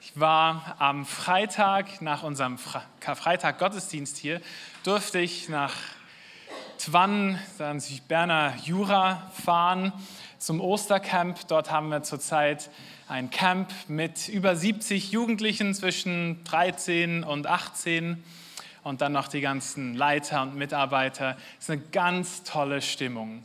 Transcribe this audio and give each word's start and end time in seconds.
Ich 0.00 0.18
war 0.18 0.76
am 0.78 1.04
Freitag 1.04 2.00
nach 2.02 2.22
unserem 2.22 2.56
Karfreitag 3.00 3.58
Gottesdienst 3.58 4.16
hier, 4.16 4.40
durfte 4.84 5.18
ich 5.18 5.48
nach 5.48 5.74
Twann, 6.78 7.36
dann 7.58 7.82
Berner 8.06 8.54
Jura 8.62 9.28
fahren 9.32 9.92
zum 10.38 10.60
Ostercamp. 10.60 11.48
Dort 11.48 11.72
haben 11.72 11.88
wir 11.88 12.04
zurzeit 12.04 12.70
ein 13.08 13.30
Camp 13.30 13.72
mit 13.88 14.28
über 14.28 14.54
70 14.54 15.10
Jugendlichen 15.10 15.74
zwischen 15.74 16.44
13 16.44 17.24
und 17.24 17.48
18 17.48 18.22
und 18.84 19.00
dann 19.00 19.10
noch 19.10 19.26
die 19.26 19.40
ganzen 19.40 19.94
Leiter 19.94 20.42
und 20.42 20.54
Mitarbeiter. 20.54 21.36
Es 21.58 21.64
ist 21.64 21.70
eine 21.70 21.82
ganz 21.90 22.44
tolle 22.44 22.82
Stimmung. 22.82 23.42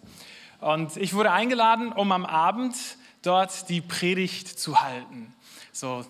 Und 0.60 0.98
ich 0.98 1.16
wurde 1.16 1.32
eingeladen, 1.32 1.92
um 1.92 2.12
am 2.12 2.28
Abend 2.28 2.76
dort 3.24 3.70
die 3.70 3.82
Predigt 3.82 4.48
zu 4.48 4.82
halten. 4.82 5.34
So 5.72 6.06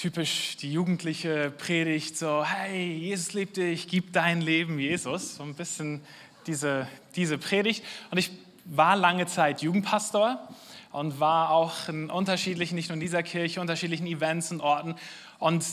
typisch 0.00 0.56
die 0.56 0.72
jugendliche 0.72 1.50
Predigt, 1.50 2.16
so, 2.16 2.42
hey, 2.42 2.90
Jesus 2.90 3.34
liebt 3.34 3.58
dich, 3.58 3.86
gib 3.86 4.14
dein 4.14 4.40
Leben 4.40 4.78
Jesus. 4.78 5.36
So 5.36 5.42
ein 5.42 5.54
bisschen 5.54 6.00
diese, 6.46 6.88
diese 7.16 7.36
Predigt. 7.36 7.84
Und 8.10 8.16
ich 8.16 8.30
war 8.64 8.96
lange 8.96 9.26
Zeit 9.26 9.60
Jugendpastor 9.60 10.48
und 10.90 11.20
war 11.20 11.50
auch 11.50 11.90
in 11.90 12.08
unterschiedlichen, 12.08 12.76
nicht 12.76 12.88
nur 12.88 12.94
in 12.94 13.00
dieser 13.00 13.22
Kirche, 13.22 13.60
unterschiedlichen 13.60 14.06
Events 14.06 14.50
und 14.50 14.62
Orten. 14.62 14.94
Und 15.38 15.66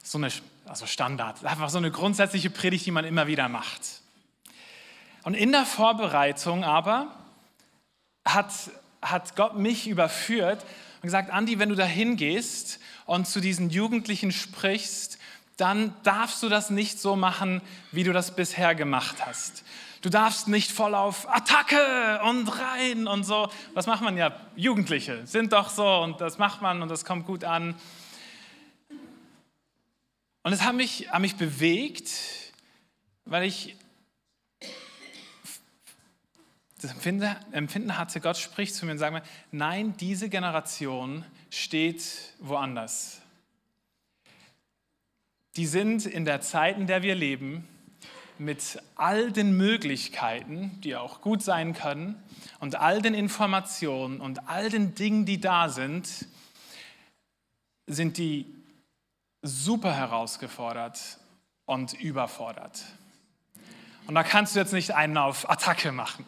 so 0.00 0.18
eine, 0.18 0.28
also 0.64 0.86
Standard, 0.86 1.44
einfach 1.44 1.68
so 1.68 1.78
eine 1.78 1.90
grundsätzliche 1.90 2.50
Predigt, 2.50 2.86
die 2.86 2.92
man 2.92 3.04
immer 3.04 3.26
wieder 3.26 3.48
macht. 3.48 4.00
Und 5.24 5.34
in 5.34 5.50
der 5.50 5.66
Vorbereitung 5.66 6.62
aber 6.62 7.08
hat, 8.24 8.52
hat 9.00 9.34
Gott 9.34 9.58
mich 9.58 9.88
überführt 9.88 10.64
und 11.02 11.02
gesagt, 11.02 11.30
Andi, 11.30 11.58
wenn 11.58 11.68
du 11.68 11.74
da 11.74 11.84
hingehst 11.84 12.78
und 13.12 13.26
zu 13.26 13.40
diesen 13.40 13.68
Jugendlichen 13.68 14.32
sprichst, 14.32 15.18
dann 15.58 15.94
darfst 16.02 16.42
du 16.42 16.48
das 16.48 16.70
nicht 16.70 16.98
so 16.98 17.14
machen, 17.14 17.60
wie 17.90 18.04
du 18.04 18.12
das 18.14 18.34
bisher 18.34 18.74
gemacht 18.74 19.26
hast. 19.26 19.64
Du 20.00 20.08
darfst 20.08 20.48
nicht 20.48 20.72
voll 20.72 20.94
auf 20.94 21.28
Attacke 21.28 22.22
und 22.24 22.48
rein 22.48 23.06
und 23.06 23.24
so. 23.24 23.50
Was 23.74 23.86
macht 23.86 24.00
man 24.02 24.16
ja? 24.16 24.34
Jugendliche 24.56 25.26
sind 25.26 25.52
doch 25.52 25.68
so 25.68 25.86
und 25.86 26.22
das 26.22 26.38
macht 26.38 26.62
man 26.62 26.80
und 26.80 26.88
das 26.88 27.04
kommt 27.04 27.26
gut 27.26 27.44
an. 27.44 27.74
Und 30.42 30.54
es 30.54 30.62
hat 30.62 30.74
mich, 30.74 31.10
hat 31.10 31.20
mich 31.20 31.36
bewegt, 31.36 32.10
weil 33.26 33.44
ich 33.44 33.76
das 36.80 36.92
Empfinden 36.92 37.98
hatte, 37.98 38.20
Gott 38.22 38.38
spricht 38.38 38.74
zu 38.74 38.86
mir 38.86 38.92
und 38.92 38.98
sagt 38.98 39.12
mir, 39.12 39.22
nein, 39.50 39.98
diese 39.98 40.30
Generation 40.30 41.26
steht 41.52 42.32
woanders. 42.38 43.20
Die 45.56 45.66
sind 45.66 46.06
in 46.06 46.24
der 46.24 46.40
Zeit, 46.40 46.78
in 46.78 46.86
der 46.86 47.02
wir 47.02 47.14
leben, 47.14 47.68
mit 48.38 48.82
all 48.96 49.30
den 49.30 49.54
Möglichkeiten, 49.56 50.80
die 50.80 50.96
auch 50.96 51.20
gut 51.20 51.42
sein 51.42 51.74
können, 51.74 52.20
und 52.58 52.76
all 52.76 53.02
den 53.02 53.12
Informationen 53.12 54.22
und 54.22 54.48
all 54.48 54.70
den 54.70 54.94
Dingen, 54.94 55.26
die 55.26 55.40
da 55.40 55.68
sind, 55.68 56.26
sind 57.86 58.16
die 58.16 58.46
super 59.42 59.92
herausgefordert 59.92 61.18
und 61.66 61.92
überfordert. 61.92 62.82
Und 64.06 64.14
da 64.14 64.22
kannst 64.22 64.54
du 64.54 64.60
jetzt 64.60 64.72
nicht 64.72 64.94
einen 64.94 65.18
auf 65.18 65.50
Attacke 65.50 65.92
machen 65.92 66.24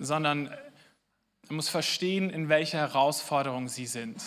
sondern 0.00 0.50
man 1.50 1.56
muss 1.56 1.68
verstehen, 1.68 2.30
in 2.30 2.48
welcher 2.48 2.78
Herausforderung 2.78 3.68
sie 3.68 3.86
sind 3.86 4.22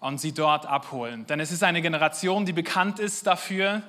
und 0.00 0.18
sie 0.18 0.32
dort 0.32 0.64
abholen. 0.64 1.26
Denn 1.26 1.38
es 1.38 1.52
ist 1.52 1.62
eine 1.62 1.82
Generation, 1.82 2.46
die 2.46 2.54
bekannt 2.54 2.98
ist 2.98 3.26
dafür, 3.26 3.82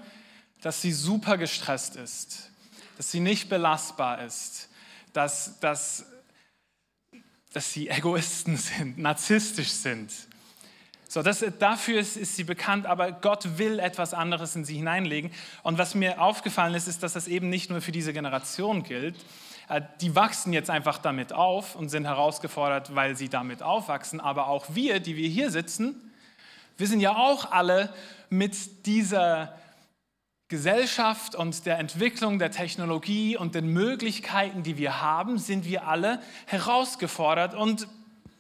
dass 0.60 0.82
sie 0.82 0.92
super 0.92 1.38
gestresst 1.38 1.96
ist, 1.96 2.52
dass 2.98 3.10
sie 3.10 3.22
nicht 3.22 3.48
belastbar 3.48 4.22
ist, 4.22 4.68
dass, 5.14 5.62
dass, 5.62 6.08
dass 7.54 7.72
sie 7.72 7.88
Egoisten 7.88 8.58
sind, 8.58 8.98
narzisstisch 8.98 9.72
sind. 9.72 10.12
So, 11.08 11.22
das, 11.22 11.46
dafür 11.60 12.02
ist, 12.02 12.18
ist 12.18 12.36
sie 12.36 12.44
bekannt, 12.44 12.86
aber 12.86 13.14
Gott 13.14 13.58
will 13.58 13.80
etwas 13.80 14.14
anderes 14.14 14.58
in 14.58 14.66
sie 14.66 14.76
hineinlegen. 14.76 15.32
Und 15.64 15.78
was 15.78 15.96
mir 15.96 16.20
aufgefallen 16.20 16.76
ist, 16.76 16.90
ist, 16.90 17.02
dass 17.02 17.14
das 17.14 17.30
eben 17.30 17.48
nicht 17.48 17.70
nur 17.70 17.80
für 17.80 17.94
diese 17.94 18.12
Generation 18.12 18.84
gilt, 18.84 19.16
die 20.02 20.16
wachsen 20.16 20.54
jetzt 20.54 20.70
einfach 20.70 20.98
damit 20.98 21.34
auf 21.34 21.76
und 21.76 21.90
sind 21.90 22.06
herausgefordert, 22.06 22.96
weil 22.96 23.16
sie 23.16 23.30
damit 23.30 23.64
aufwachsen. 23.64 24.20
Aber 24.20 24.48
auch 24.48 24.66
wir, 24.70 25.00
die 25.00 25.16
wir 25.16 25.28
hier 25.28 25.50
sitzen, 25.52 26.12
wir 26.78 26.88
sind 26.88 27.00
ja 27.00 27.16
auch 27.16 27.52
alle 27.52 27.94
mit 28.30 28.86
dieser 28.86 29.58
Gesellschaft 30.48 31.34
und 31.34 31.66
der 31.66 31.80
Entwicklung 31.80 32.38
der 32.38 32.52
Technologie 32.52 33.36
und 33.36 33.56
den 33.56 33.68
Möglichkeiten, 33.68 34.62
die 34.62 34.78
wir 34.78 35.02
haben, 35.02 35.40
sind 35.40 35.66
wir 35.66 35.88
alle 35.88 36.22
herausgefordert 36.46 37.56
und, 37.56 37.88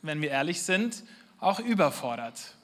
wenn 0.04 0.22
wir 0.22 0.30
ehrlich 0.30 0.62
sind, 0.62 1.04
auch 1.40 1.60
überfordert. 1.60 2.56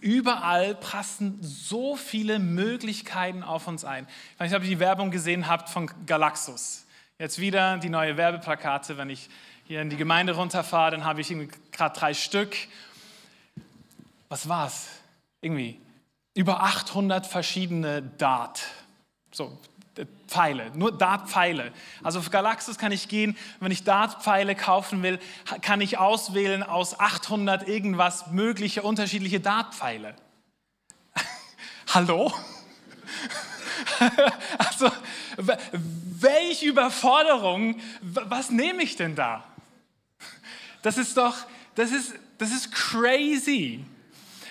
Überall 0.00 0.74
passen 0.74 1.38
so 1.42 1.96
viele 1.96 2.38
Möglichkeiten 2.38 3.42
auf 3.42 3.66
uns 3.66 3.84
ein. 3.84 4.06
Ich 4.34 4.40
weiß 4.40 4.50
nicht, 4.50 4.58
ob 4.58 4.64
ihr 4.64 4.70
die 4.70 4.80
Werbung 4.80 5.10
gesehen 5.10 5.48
habt 5.48 5.68
von 5.68 5.90
Galaxus. 6.06 6.86
Jetzt 7.20 7.40
wieder 7.40 7.78
die 7.78 7.88
neue 7.88 8.16
Werbeplakate. 8.16 8.96
Wenn 8.96 9.10
ich 9.10 9.28
hier 9.64 9.82
in 9.82 9.90
die 9.90 9.96
Gemeinde 9.96 10.36
runterfahre, 10.36 10.92
dann 10.92 11.04
habe 11.04 11.20
ich 11.20 11.34
gerade 11.72 11.98
drei 11.98 12.14
Stück. 12.14 12.56
Was 14.28 14.48
war's? 14.48 14.86
Irgendwie 15.40 15.80
über 16.34 16.62
800 16.62 17.26
verschiedene 17.26 18.02
Dart. 18.02 18.62
So, 19.32 19.58
äh, 19.96 20.06
Pfeile, 20.28 20.70
nur 20.76 20.96
Dartpfeile. 20.96 21.72
Also 22.04 22.20
auf 22.20 22.30
Galaxus 22.30 22.78
kann 22.78 22.92
ich 22.92 23.08
gehen, 23.08 23.36
wenn 23.58 23.72
ich 23.72 23.82
Dartpfeile 23.82 24.54
kaufen 24.54 25.02
will, 25.02 25.18
kann 25.60 25.80
ich 25.80 25.98
auswählen 25.98 26.62
aus 26.62 27.00
800 27.00 27.66
irgendwas 27.66 28.28
mögliche 28.28 28.82
unterschiedliche 28.82 29.40
Dartpfeile. 29.40 30.14
Hallo? 31.88 32.32
also, 34.58 34.92
welche 35.38 36.66
Überforderung, 36.66 37.80
was 38.00 38.50
nehme 38.50 38.82
ich 38.82 38.96
denn 38.96 39.14
da? 39.14 39.44
Das 40.82 40.98
ist 40.98 41.16
doch, 41.16 41.36
das 41.74 41.92
ist, 41.92 42.14
das 42.38 42.50
ist 42.50 42.72
crazy. 42.72 43.84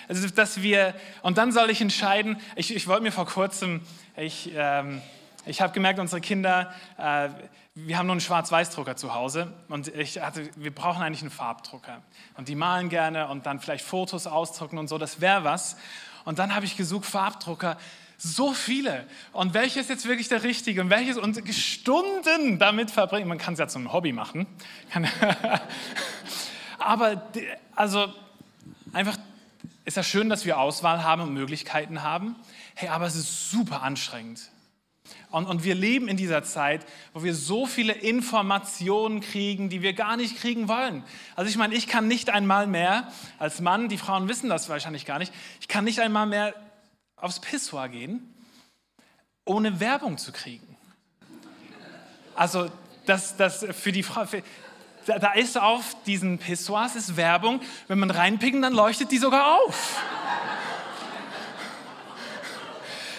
Also, 0.08 0.26
dass 0.28 0.62
wir, 0.62 0.94
und 1.22 1.36
dann 1.36 1.52
soll 1.52 1.68
ich 1.70 1.82
entscheiden, 1.82 2.40
ich, 2.56 2.74
ich 2.74 2.86
wollte 2.86 3.02
mir 3.02 3.12
vor 3.12 3.26
kurzem, 3.26 3.82
ich, 4.16 4.50
ähm, 4.54 5.02
ich 5.44 5.60
habe 5.60 5.74
gemerkt, 5.74 5.98
unsere 5.98 6.22
Kinder, 6.22 6.72
äh, 6.96 7.28
wir 7.74 7.98
haben 7.98 8.06
nur 8.06 8.14
einen 8.14 8.20
Schwarz-Weiß-Drucker 8.20 8.96
zu 8.96 9.14
Hause 9.14 9.52
und 9.68 9.88
ich 9.88 10.20
hatte, 10.20 10.48
wir 10.56 10.74
brauchen 10.74 11.02
eigentlich 11.02 11.20
einen 11.20 11.30
Farbdrucker. 11.30 12.02
Und 12.36 12.48
die 12.48 12.54
malen 12.54 12.88
gerne 12.88 13.28
und 13.28 13.46
dann 13.46 13.60
vielleicht 13.60 13.84
Fotos 13.84 14.26
ausdrucken 14.26 14.78
und 14.78 14.88
so, 14.88 14.98
das 14.98 15.20
wäre 15.20 15.44
was. 15.44 15.76
Und 16.24 16.38
dann 16.38 16.54
habe 16.54 16.64
ich 16.64 16.76
gesucht, 16.76 17.06
Farbdrucker, 17.06 17.76
so 18.18 18.52
viele. 18.52 19.06
Und 19.32 19.54
welches 19.54 19.82
ist 19.82 19.90
jetzt 19.90 20.08
wirklich 20.08 20.28
der 20.28 20.42
richtige 20.42 20.80
und 20.80 20.90
welches 20.90 21.16
und 21.16 21.40
Stunden 21.54 22.58
damit 22.58 22.90
verbringen. 22.90 23.28
Man 23.28 23.38
kann 23.38 23.54
es 23.54 23.60
ja 23.60 23.68
zum 23.68 23.92
Hobby 23.92 24.12
machen. 24.12 24.46
Aber 26.78 27.22
also 27.76 28.12
einfach 28.92 29.16
ist 29.84 29.96
ja 29.96 30.02
schön, 30.02 30.28
dass 30.28 30.44
wir 30.44 30.58
Auswahl 30.58 31.04
haben 31.04 31.22
und 31.22 31.32
Möglichkeiten 31.32 32.02
haben. 32.02 32.36
Hey, 32.74 32.90
aber 32.90 33.06
es 33.06 33.16
ist 33.16 33.50
super 33.50 33.82
anstrengend. 33.82 34.50
Und, 35.30 35.46
und 35.46 35.64
wir 35.64 35.74
leben 35.74 36.08
in 36.08 36.16
dieser 36.16 36.42
Zeit, 36.42 36.86
wo 37.14 37.22
wir 37.22 37.34
so 37.34 37.66
viele 37.66 37.92
Informationen 37.92 39.20
kriegen, 39.20 39.70
die 39.70 39.80
wir 39.80 39.94
gar 39.94 40.16
nicht 40.16 40.36
kriegen 40.36 40.68
wollen. 40.68 41.02
Also 41.36 41.50
ich 41.50 41.56
meine, 41.56 41.74
ich 41.74 41.86
kann 41.86 42.06
nicht 42.06 42.30
einmal 42.30 42.66
mehr 42.66 43.10
als 43.38 43.60
Mann, 43.60 43.88
die 43.88 43.98
Frauen 43.98 44.28
wissen 44.28 44.50
das 44.50 44.68
wahrscheinlich 44.68 45.06
gar 45.06 45.18
nicht, 45.18 45.32
ich 45.60 45.68
kann 45.68 45.84
nicht 45.84 46.00
einmal 46.00 46.26
mehr 46.26 46.54
aufs 47.20 47.40
Pissoir 47.40 47.88
gehen, 47.88 48.34
ohne 49.44 49.80
Werbung 49.80 50.18
zu 50.18 50.32
kriegen. 50.32 50.76
Also 52.34 52.70
das, 53.06 53.36
das 53.36 53.66
für 53.72 53.92
die 53.92 54.02
Frau, 54.02 54.26
für, 54.26 54.42
da, 55.06 55.18
da, 55.18 55.32
ist 55.32 55.58
auf 55.58 55.96
diesen 56.04 56.38
Pissoirs 56.38 56.94
ist 56.94 57.16
Werbung, 57.16 57.60
wenn 57.88 57.98
man 57.98 58.10
reinpicken, 58.10 58.62
dann 58.62 58.74
leuchtet 58.74 59.10
die 59.10 59.18
sogar 59.18 59.58
auf. 59.60 60.00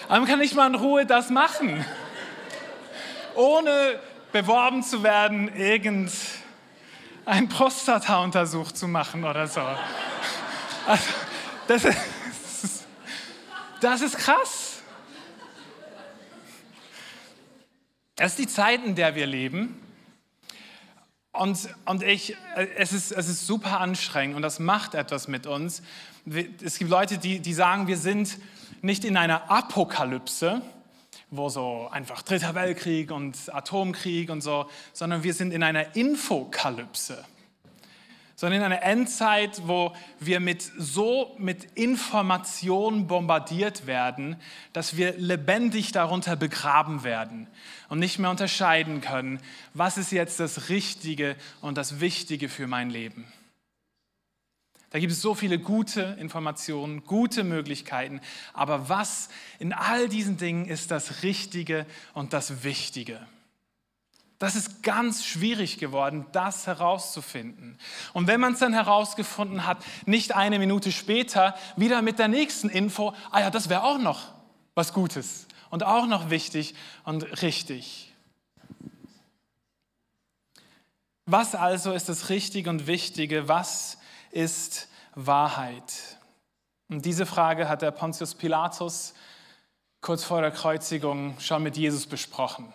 Aber 0.07 0.19
man 0.19 0.27
kann 0.27 0.39
nicht 0.39 0.55
mal 0.55 0.67
in 0.67 0.75
Ruhe 0.75 1.05
das 1.05 1.29
machen, 1.29 1.85
ohne 3.35 3.99
beworben 4.31 4.83
zu 4.83 5.03
werden, 5.03 5.53
irgendein 5.55 7.49
Prostata-Untersuch 7.49 8.71
zu 8.71 8.87
machen 8.87 9.23
oder 9.23 9.47
so. 9.47 9.61
Also, 10.87 11.03
das 11.67 11.85
ist, 11.85 11.97
das 13.81 14.01
ist 14.01 14.17
krass. 14.17 14.81
Das 18.15 18.31
ist 18.31 18.39
die 18.39 18.47
Zeit, 18.47 18.83
in 18.83 18.95
der 18.95 19.15
wir 19.15 19.25
leben. 19.25 19.81
Und, 21.31 21.69
und 21.85 22.03
ich, 22.03 22.35
es 22.75 22.91
ist, 22.91 23.11
es 23.11 23.29
ist 23.29 23.47
super 23.47 23.79
anstrengend 23.79 24.35
und 24.35 24.41
das 24.41 24.59
macht 24.59 24.93
etwas 24.93 25.27
mit 25.27 25.47
uns. 25.47 25.81
Es 26.61 26.77
gibt 26.77 26.89
Leute, 26.89 27.17
die, 27.17 27.39
die 27.39 27.53
sagen, 27.53 27.87
wir 27.87 27.97
sind 27.97 28.37
nicht 28.81 29.05
in 29.05 29.15
einer 29.15 29.49
Apokalypse, 29.49 30.61
wo 31.29 31.47
so 31.47 31.87
einfach 31.91 32.23
Dritter 32.23 32.55
Weltkrieg 32.55 33.11
und 33.11 33.37
Atomkrieg 33.53 34.29
und 34.31 34.41
so, 34.41 34.69
sondern 34.91 35.23
wir 35.23 35.33
sind 35.33 35.53
in 35.53 35.63
einer 35.63 35.95
Infokalypse 35.95 37.23
sondern 38.39 38.61
in 38.61 38.65
einer 38.67 38.83
Endzeit, 38.83 39.67
wo 39.67 39.93
wir 40.21 40.39
mit 40.39 40.61
so 40.77 41.35
mit 41.39 41.65
Informationen 41.75 43.05
bombardiert 43.05 43.85
werden, 43.85 44.37
dass 44.71 44.95
wir 44.95 45.17
lebendig 45.17 45.91
darunter 45.91 46.37
begraben 46.37 47.03
werden 47.03 47.47
und 47.89 47.99
nicht 47.99 48.17
mehr 48.17 48.29
unterscheiden 48.29 49.01
können, 49.01 49.41
was 49.73 49.97
ist 49.97 50.13
jetzt 50.13 50.39
das 50.39 50.69
Richtige 50.69 51.35
und 51.59 51.77
das 51.77 51.99
Wichtige 51.99 52.47
für 52.47 52.65
mein 52.65 52.89
Leben. 52.89 53.27
Da 54.91 54.99
gibt 54.99 55.11
es 55.11 55.21
so 55.21 55.35
viele 55.35 55.59
gute 55.59 56.15
Informationen, 56.17 57.03
gute 57.03 57.43
Möglichkeiten, 57.43 58.21
aber 58.53 58.87
was 58.87 59.27
in 59.59 59.73
all 59.73 60.07
diesen 60.07 60.37
Dingen 60.37 60.65
ist 60.65 60.91
das 60.91 61.23
Richtige 61.23 61.85
und 62.13 62.31
das 62.31 62.63
Wichtige? 62.63 63.19
Das 64.39 64.55
ist 64.55 64.83
ganz 64.83 65.25
schwierig 65.25 65.77
geworden, 65.79 66.25
das 66.31 66.65
herauszufinden. 66.65 67.77
Und 68.13 68.27
wenn 68.27 68.39
man 68.39 68.53
es 68.53 68.59
dann 68.59 68.73
herausgefunden 68.73 69.65
hat, 69.65 69.83
nicht 70.05 70.33
eine 70.33 70.59
Minute 70.59 70.93
später 70.93 71.55
wieder 71.75 72.01
mit 72.01 72.19
der 72.19 72.29
nächsten 72.29 72.69
Info, 72.69 73.13
ah 73.31 73.41
ja, 73.41 73.49
das 73.49 73.67
wäre 73.67 73.83
auch 73.83 73.97
noch 73.97 74.31
was 74.75 74.93
Gutes 74.93 75.45
und 75.69 75.83
auch 75.83 76.07
noch 76.07 76.29
wichtig 76.29 76.73
und 77.03 77.41
richtig. 77.41 78.13
Was 81.25 81.53
also 81.53 81.91
ist 81.91 82.07
das 82.07 82.29
Richtige 82.29 82.69
und 82.69 82.87
Wichtige? 82.87 83.49
Was 83.49 83.97
ist 84.31 84.87
Wahrheit? 85.15 86.17
Und 86.87 87.05
diese 87.05 87.25
Frage 87.25 87.67
hat 87.67 87.81
der 87.81 87.91
Pontius 87.91 88.35
Pilatus 88.35 89.13
kurz 89.99 90.23
vor 90.23 90.41
der 90.41 90.51
Kreuzigung 90.51 91.37
schon 91.39 91.61
mit 91.61 91.75
Jesus 91.75 92.07
besprochen. 92.07 92.73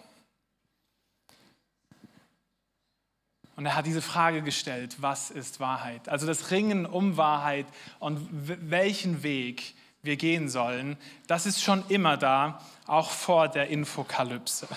Und 3.57 3.67
er 3.67 3.77
hat 3.77 3.87
diese 3.87 4.03
Frage 4.03 4.43
gestellt, 4.43 4.97
was 5.01 5.31
ist 5.31 5.61
Wahrheit? 5.61 6.09
Also 6.09 6.27
das 6.27 6.51
Ringen 6.51 6.87
um 6.87 7.17
Wahrheit 7.17 7.67
und 8.01 8.29
welchen 8.33 9.23
Weg 9.23 9.75
wir 10.03 10.17
gehen 10.17 10.49
sollen, 10.49 10.97
das 11.27 11.47
ist 11.47 11.63
schon 11.63 11.85
immer 11.89 12.17
da, 12.17 12.61
auch 12.87 13.11
vor 13.11 13.49
der 13.49 13.69
Infokalypse. 13.69 14.69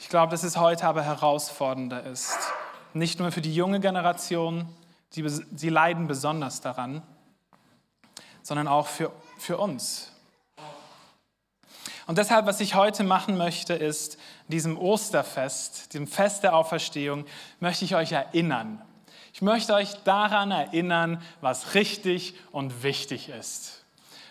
Ich 0.00 0.08
glaube, 0.08 0.30
dass 0.30 0.42
es 0.42 0.56
heute 0.56 0.86
aber 0.86 1.02
herausfordernder 1.02 2.04
ist. 2.04 2.36
Nicht 2.94 3.20
nur 3.20 3.30
für 3.30 3.42
die 3.42 3.54
junge 3.54 3.80
Generation, 3.80 4.66
die, 5.14 5.28
sie 5.28 5.68
leiden 5.68 6.06
besonders 6.06 6.60
daran, 6.60 7.02
sondern 8.42 8.66
auch 8.66 8.86
für, 8.86 9.12
für 9.36 9.58
uns. 9.58 10.12
Und 12.06 12.16
deshalb, 12.16 12.46
was 12.46 12.60
ich 12.60 12.74
heute 12.74 13.04
machen 13.04 13.36
möchte, 13.36 13.74
ist, 13.74 14.18
diesem 14.48 14.78
Osterfest, 14.78 15.94
dem 15.94 16.06
Fest 16.06 16.42
der 16.42 16.54
Auferstehung, 16.54 17.24
möchte 17.60 17.84
ich 17.84 17.94
euch 17.94 18.12
erinnern. 18.12 18.82
Ich 19.32 19.42
möchte 19.42 19.74
euch 19.74 19.94
daran 20.04 20.50
erinnern, 20.50 21.22
was 21.40 21.74
richtig 21.74 22.34
und 22.50 22.82
wichtig 22.82 23.28
ist. 23.28 23.77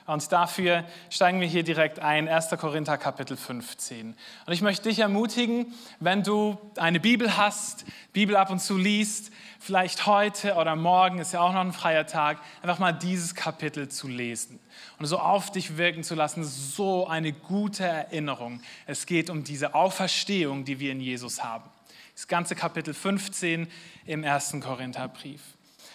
Und 0.08 0.32
dafür 0.32 0.86
steigen 1.10 1.42
wir 1.42 1.48
hier 1.48 1.64
direkt 1.64 2.00
ein, 2.00 2.30
1. 2.30 2.52
Korinther 2.58 2.98
Kapitel 2.98 3.36
15. 3.36 4.16
Und 4.46 4.54
ich 4.54 4.62
möchte 4.62 4.88
dich 4.88 5.00
ermutigen, 5.00 5.74
wenn 6.00 6.24
du 6.24 6.58
eine 6.78 7.02
Bibel 7.02 7.36
hast, 7.36 7.84
Bibel 8.14 8.38
ab 8.38 8.50
und 8.50 8.60
zu 8.60 8.78
liest, 8.78 9.32
vielleicht 9.60 10.06
heute 10.06 10.56
oder 10.56 10.78
morgen, 10.78 11.20
ist 11.20 11.34
ja 11.34 11.42
auch 11.42 11.52
noch 11.52 11.60
ein 11.60 11.74
freier 11.74 12.08
Tag, 12.08 12.40
einfach 12.62 12.80
mal 12.80 12.94
dieses 12.94 13.36
Kapitel 13.36 13.90
zu 13.90 14.08
lesen 14.08 14.62
und 14.98 15.08
so 15.08 15.20
auf 15.20 15.52
dich 15.52 15.78
wirken 15.78 16.06
zu 16.06 16.16
lassen. 16.16 16.46
so 16.46 17.06
eine 17.08 17.34
gute 17.34 17.84
Erinnerung. 17.84 18.62
Es 18.86 19.08
geht 19.08 19.30
um 19.30 19.44
diese 19.44 19.76
Auferstehung, 19.76 20.64
die 20.64 20.80
wir 20.80 20.94
in 20.94 21.02
Jesus 21.02 21.44
haben. 21.44 21.70
Das 22.16 22.30
ganze 22.30 22.56
Kapitel 22.56 22.94
15 22.94 23.68
im 24.06 24.24
ersten 24.24 24.62
Korintherbrief. 24.62 25.42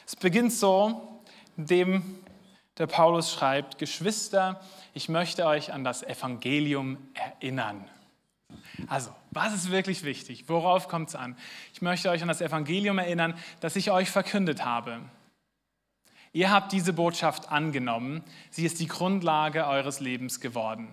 Es 0.07 0.17
beginnt 0.17 0.53
so, 0.53 1.23
indem 1.57 2.22
der 2.83 2.89
Paulus 2.89 3.33
schreibt, 3.33 3.79
Geschwister, 3.79 4.61
ich 4.93 5.09
möchte 5.09 5.47
euch 5.47 5.73
an 5.73 5.85
das 5.85 6.03
Evangelium 6.03 6.99
erinnern. 7.15 7.89
Also, 8.89 9.15
was 9.31 9.55
ist 9.55 9.71
wirklich 9.71 10.03
wichtig? 10.03 10.49
Worauf 10.49 10.89
kommt 10.89 11.11
es 11.11 11.15
an? 11.15 11.37
Ich 11.73 11.81
möchte 11.81 12.11
euch 12.11 12.23
an 12.23 12.29
das 12.29 12.41
Evangelium 12.41 12.99
erinnern, 12.99 13.39
das 13.61 13.77
ich 13.77 13.93
euch 13.93 14.11
verkündet 14.11 14.65
habe. 14.65 14.99
Ihr 16.33 16.51
habt 16.51 16.73
diese 16.73 16.93
Botschaft 16.93 17.53
angenommen, 17.53 18.25
sie 18.51 18.67
ist 18.67 18.81
die 18.81 18.89
Grundlage 18.89 19.69
eures 19.69 20.01
Lebens 20.01 20.41
geworden. 20.41 20.89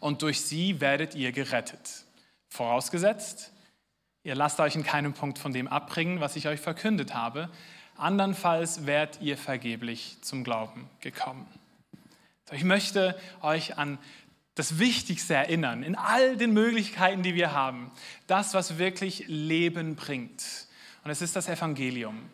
Und 0.00 0.22
durch 0.22 0.40
sie 0.40 0.80
werdet 0.80 1.14
ihr 1.14 1.32
gerettet. 1.32 2.06
Vorausgesetzt, 2.48 3.52
ihr 4.22 4.34
lasst 4.34 4.58
euch 4.58 4.74
in 4.74 4.84
keinem 4.84 5.12
Punkt 5.12 5.38
von 5.38 5.52
dem 5.52 5.68
abbringen, 5.68 6.22
was 6.22 6.34
ich 6.34 6.48
euch 6.48 6.60
verkündet 6.60 7.12
habe. 7.12 7.50
Andernfalls 7.98 8.86
werdet 8.86 9.20
ihr 9.20 9.38
vergeblich 9.38 10.18
zum 10.20 10.44
Glauben 10.44 10.88
gekommen. 11.00 11.46
Ich 12.52 12.64
möchte 12.64 13.18
euch 13.42 13.78
an 13.78 13.98
das 14.54 14.78
Wichtigste 14.78 15.34
erinnern, 15.34 15.82
in 15.82 15.96
all 15.96 16.36
den 16.36 16.52
Möglichkeiten, 16.52 17.22
die 17.22 17.34
wir 17.34 17.52
haben. 17.52 17.90
Das, 18.26 18.54
was 18.54 18.78
wirklich 18.78 19.24
Leben 19.26 19.96
bringt. 19.96 20.42
Und 21.04 21.10
es 21.10 21.22
ist 21.22 21.36
das 21.36 21.48
Evangelium. 21.48 22.30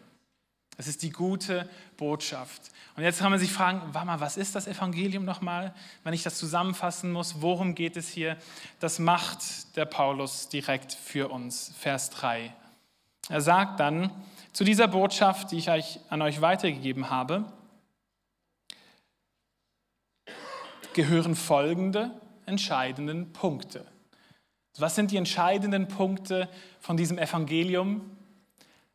Es 0.77 0.87
ist 0.87 1.03
die 1.03 1.11
gute 1.11 1.69
Botschaft. 1.97 2.71
Und 2.97 3.03
jetzt 3.03 3.21
kann 3.21 3.31
man 3.31 3.41
sich 3.41 3.53
fragen, 3.53 3.83
warte 3.93 4.07
mal, 4.07 4.21
was 4.21 4.37
ist 4.37 4.55
das 4.55 4.67
Evangelium 4.67 5.25
nochmal? 5.25 5.75
Wenn 6.05 6.15
ich 6.15 6.23
das 6.23 6.39
zusammenfassen 6.39 7.13
muss, 7.13 7.41
worum 7.41 7.75
geht 7.75 7.97
es 7.97 8.09
hier? 8.09 8.37
Das 8.81 8.99
macht 8.99 9.77
der 9.77 9.85
Paulus 9.85 10.49
direkt 10.49 10.93
für 10.93 11.29
uns. 11.29 11.73
Vers 11.79 12.11
3. 12.11 12.55
Er 13.29 13.41
sagt 13.41 13.81
dann, 13.81 14.11
zu 14.53 14.65
dieser 14.65 14.89
Botschaft, 14.89 15.51
die 15.51 15.59
ich 15.59 15.71
euch, 15.71 16.01
an 16.09 16.23
euch 16.23 16.41
weitergegeben 16.41 17.11
habe, 17.11 17.45
gehören 20.95 21.35
folgende 21.35 22.11
entscheidenden 22.47 23.33
Punkte. 23.33 23.87
Was 24.79 24.95
sind 24.95 25.11
die 25.11 25.17
entscheidenden 25.17 25.89
Punkte 25.89 26.49
von 26.81 26.97
diesem 26.97 27.19
Evangelium? 27.19 28.17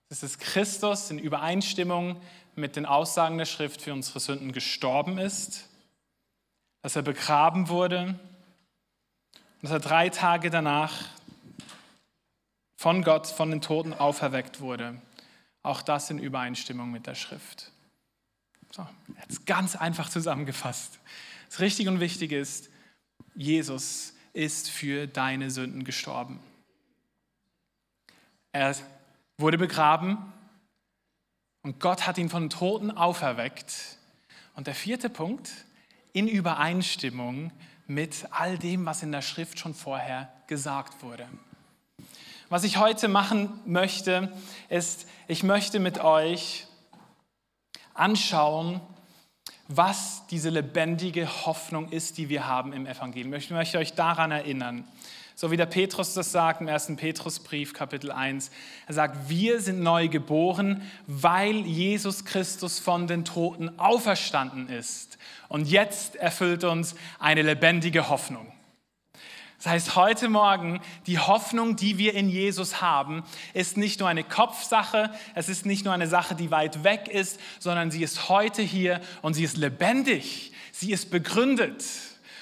Es 0.09 0.23
ist, 0.23 0.39
Christus 0.39 1.11
in 1.11 1.19
Übereinstimmung 1.19 2.19
mit 2.55 2.75
den 2.75 2.85
Aussagen 2.85 3.37
der 3.37 3.45
Schrift 3.45 3.81
für 3.81 3.93
unsere 3.93 4.19
Sünden 4.19 4.51
gestorben 4.51 5.17
ist, 5.17 5.69
dass 6.81 6.95
er 6.95 7.01
begraben 7.01 7.69
wurde 7.69 8.19
dass 9.61 9.71
er 9.71 9.79
drei 9.79 10.09
Tage 10.09 10.49
danach 10.49 10.93
von 12.75 13.03
Gott, 13.03 13.27
von 13.27 13.49
den 13.49 13.61
Toten 13.61 13.93
auferweckt 13.93 14.61
wurde. 14.61 15.01
Auch 15.67 15.81
das 15.81 16.09
in 16.09 16.17
Übereinstimmung 16.17 16.91
mit 16.91 17.07
der 17.07 17.15
Schrift. 17.15 17.73
So, 18.71 18.87
jetzt 19.19 19.45
ganz 19.45 19.75
einfach 19.75 20.09
zusammengefasst. 20.09 20.97
Das 21.49 21.59
Richtige 21.59 21.89
und 21.89 21.99
Wichtige 21.99 22.39
ist, 22.39 22.69
Jesus 23.35 24.13
ist 24.31 24.69
für 24.69 25.07
deine 25.07 25.51
Sünden 25.51 25.83
gestorben. 25.83 26.39
Er 28.53 28.77
wurde 29.37 29.57
begraben 29.57 30.31
und 31.63 31.81
Gott 31.81 32.07
hat 32.07 32.17
ihn 32.17 32.29
von 32.29 32.49
Toten 32.49 32.89
auferweckt. 32.89 33.97
Und 34.55 34.67
der 34.67 34.75
vierte 34.75 35.09
Punkt, 35.09 35.51
in 36.13 36.29
Übereinstimmung 36.29 37.51
mit 37.87 38.25
all 38.31 38.57
dem, 38.57 38.85
was 38.85 39.03
in 39.03 39.11
der 39.11 39.21
Schrift 39.21 39.59
schon 39.59 39.73
vorher 39.73 40.31
gesagt 40.47 41.03
wurde. 41.03 41.27
Was 42.49 42.63
ich 42.63 42.77
heute 42.77 43.09
machen 43.09 43.59
möchte, 43.65 44.31
ist, 44.69 45.05
ich 45.27 45.43
möchte 45.43 45.81
mit 45.81 45.99
euch 45.99 46.65
anschauen, 47.93 48.79
was 49.67 50.25
diese 50.27 50.49
lebendige 50.49 51.45
Hoffnung 51.45 51.89
ist, 51.89 52.17
die 52.17 52.29
wir 52.29 52.47
haben 52.47 52.71
im 52.71 52.85
Evangelium. 52.85 53.33
Ich 53.33 53.49
möchte 53.49 53.77
euch 53.79 53.95
daran 53.95 54.31
erinnern. 54.31 54.85
So 55.35 55.51
wie 55.51 55.57
der 55.57 55.65
Petrus 55.65 56.13
das 56.13 56.31
sagt 56.31 56.61
im 56.61 56.69
1. 56.69 56.93
Petrusbrief, 56.95 57.73
Kapitel 57.73 58.13
1. 58.13 58.49
Er 58.87 58.93
sagt, 58.93 59.29
wir 59.29 59.59
sind 59.59 59.81
neu 59.81 60.07
geboren, 60.07 60.81
weil 61.05 61.57
Jesus 61.57 62.23
Christus 62.23 62.79
von 62.79 63.07
den 63.07 63.25
Toten 63.25 63.77
auferstanden 63.77 64.69
ist. 64.69 65.17
Und 65.49 65.67
jetzt 65.67 66.15
erfüllt 66.15 66.63
uns 66.63 66.95
eine 67.19 67.41
lebendige 67.41 68.07
Hoffnung. 68.07 68.53
Das 69.57 69.71
heißt, 69.71 69.95
heute 69.95 70.29
Morgen, 70.29 70.79
die 71.07 71.17
Hoffnung, 71.17 71.75
die 71.75 71.97
wir 71.97 72.13
in 72.13 72.29
Jesus 72.29 72.79
haben, 72.79 73.23
ist 73.55 73.75
nicht 73.75 73.99
nur 73.99 74.07
eine 74.07 74.23
Kopfsache, 74.23 75.11
es 75.33 75.49
ist 75.49 75.65
nicht 75.65 75.83
nur 75.83 75.93
eine 75.95 76.05
Sache, 76.05 76.35
die 76.35 76.51
weit 76.51 76.83
weg 76.83 77.07
ist, 77.07 77.39
sondern 77.57 77.89
sie 77.89 78.03
ist 78.03 78.29
heute 78.29 78.61
hier 78.61 79.01
und 79.23 79.33
sie 79.33 79.43
ist 79.43 79.57
lebendig, 79.57 80.53
sie 80.71 80.91
ist 80.91 81.09
begründet. 81.09 81.83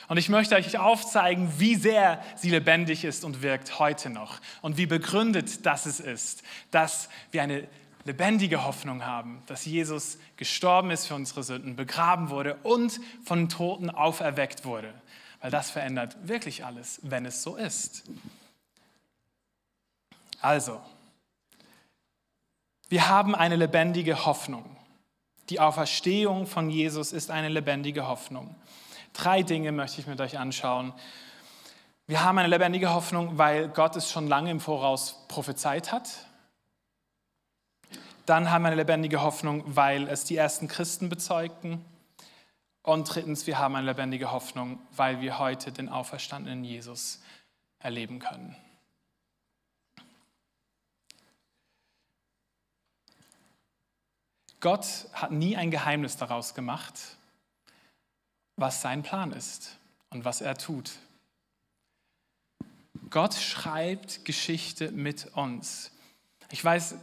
Und 0.09 0.17
ich 0.17 0.27
möchte 0.27 0.55
euch 0.55 0.77
aufzeigen, 0.77 1.53
wie 1.57 1.75
sehr 1.75 2.21
sie 2.35 2.49
lebendig 2.49 3.05
ist 3.05 3.23
und 3.23 3.41
wirkt 3.41 3.79
heute 3.79 4.09
noch 4.09 4.41
und 4.61 4.77
wie 4.77 4.85
begründet 4.85 5.65
das 5.65 5.85
es 5.85 6.01
ist, 6.01 6.43
dass 6.69 7.07
wir 7.31 7.41
eine 7.41 7.65
lebendige 8.03 8.65
Hoffnung 8.65 9.05
haben, 9.05 9.41
dass 9.47 9.65
Jesus 9.65 10.19
gestorben 10.37 10.91
ist 10.91 11.07
für 11.07 11.15
unsere 11.15 11.43
Sünden, 11.43 11.75
begraben 11.75 12.29
wurde 12.29 12.55
und 12.61 12.99
von 13.23 13.49
Toten 13.49 13.89
auferweckt 13.89 14.63
wurde. 14.65 14.93
Weil 15.45 15.51
das 15.51 15.69
verändert 15.69 16.17
wirklich 16.23 16.65
alles, 16.65 16.99
wenn 17.03 17.23
es 17.23 17.43
so 17.43 17.55
ist. 17.55 18.01
Also, 20.41 20.81
wir 22.89 23.09
haben 23.09 23.35
eine 23.35 23.55
lebendige 23.55 24.25
Hoffnung. 24.25 24.75
Die 25.51 25.59
Auferstehung 25.59 26.47
von 26.47 26.71
Jesus 26.71 27.11
ist 27.11 27.29
eine 27.29 27.49
lebendige 27.49 28.07
Hoffnung. 28.07 28.55
Drei 29.13 29.43
Dinge 29.43 29.71
möchte 29.71 30.01
ich 30.01 30.07
mit 30.07 30.19
euch 30.19 30.39
anschauen. 30.39 30.93
Wir 32.07 32.23
haben 32.23 32.39
eine 32.39 32.49
lebendige 32.49 32.91
Hoffnung, 32.91 33.37
weil 33.37 33.67
Gott 33.69 33.95
es 33.95 34.09
schon 34.09 34.25
lange 34.25 34.49
im 34.49 34.59
Voraus 34.59 35.27
prophezeit 35.27 35.91
hat. 35.91 36.09
Dann 38.25 38.49
haben 38.49 38.63
wir 38.63 38.69
eine 38.69 38.77
lebendige 38.77 39.21
Hoffnung, 39.21 39.63
weil 39.67 40.07
es 40.07 40.23
die 40.23 40.37
ersten 40.37 40.67
Christen 40.67 41.07
bezeugten. 41.07 41.85
Und 42.85 43.05
drittens, 43.05 43.47
wir 43.47 43.57
haben 43.57 43.75
eine 43.75 43.87
lebendige 43.87 44.31
Hoffnung, 44.31 44.79
weil 44.91 45.19
wir 45.19 45.39
heute 45.39 45.71
den 45.71 45.89
auferstandenen 45.89 46.63
Jesus 46.63 47.19
erleben 47.79 48.19
können. 48.19 48.55
Gott 54.59 54.85
hat 55.13 55.31
nie 55.31 55.57
ein 55.57 55.71
Geheimnis 55.71 56.15
daraus 56.17 56.53
gemacht, 56.53 57.17
was 58.55 58.83
sein 58.83 59.01
Plan 59.01 59.31
ist 59.31 59.79
und 60.11 60.23
was 60.23 60.41
er 60.41 60.55
tut. 60.55 60.91
Gott 63.09 63.33
schreibt 63.33 64.25
Geschichte 64.25 64.91
mit 64.91 65.25
uns. 65.35 65.91
Ich 66.51 66.63
weiß, 66.63 66.95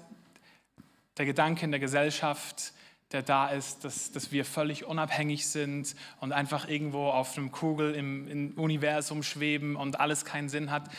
der 1.16 1.26
Gedanke 1.26 1.64
in 1.64 1.72
der 1.72 1.80
Gesellschaft, 1.80 2.72
der 3.12 3.22
da 3.22 3.48
ist, 3.48 3.84
dass, 3.84 4.12
dass 4.12 4.32
wir 4.32 4.44
völlig 4.44 4.84
unabhängig 4.84 5.46
sind 5.46 5.94
und 6.20 6.32
einfach 6.32 6.68
irgendwo 6.68 7.08
auf 7.08 7.36
einem 7.36 7.52
Kugel 7.52 7.94
im, 7.94 8.28
im 8.28 8.52
Universum 8.52 9.22
schweben 9.22 9.76
und 9.76 10.00
alles 10.00 10.24
keinen 10.24 10.48
Sinn 10.48 10.70
hat. 10.70 10.90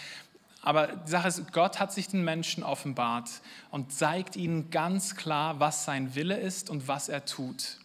Aber 0.61 0.87
die 0.87 1.11
Sache 1.11 1.27
ist, 1.27 1.51
Gott 1.51 1.79
hat 1.79 1.91
sich 1.91 2.07
den 2.07 2.23
Menschen 2.23 2.63
offenbart 2.63 3.29
und 3.69 3.91
zeigt 3.91 4.35
ihnen 4.37 4.69
ganz 4.69 5.15
klar, 5.15 5.59
was 5.59 5.83
sein 5.83 6.15
Wille 6.15 6.37
ist 6.37 6.69
und 6.69 6.87
was 6.87 7.09
er 7.09 7.25
tut. 7.25 7.79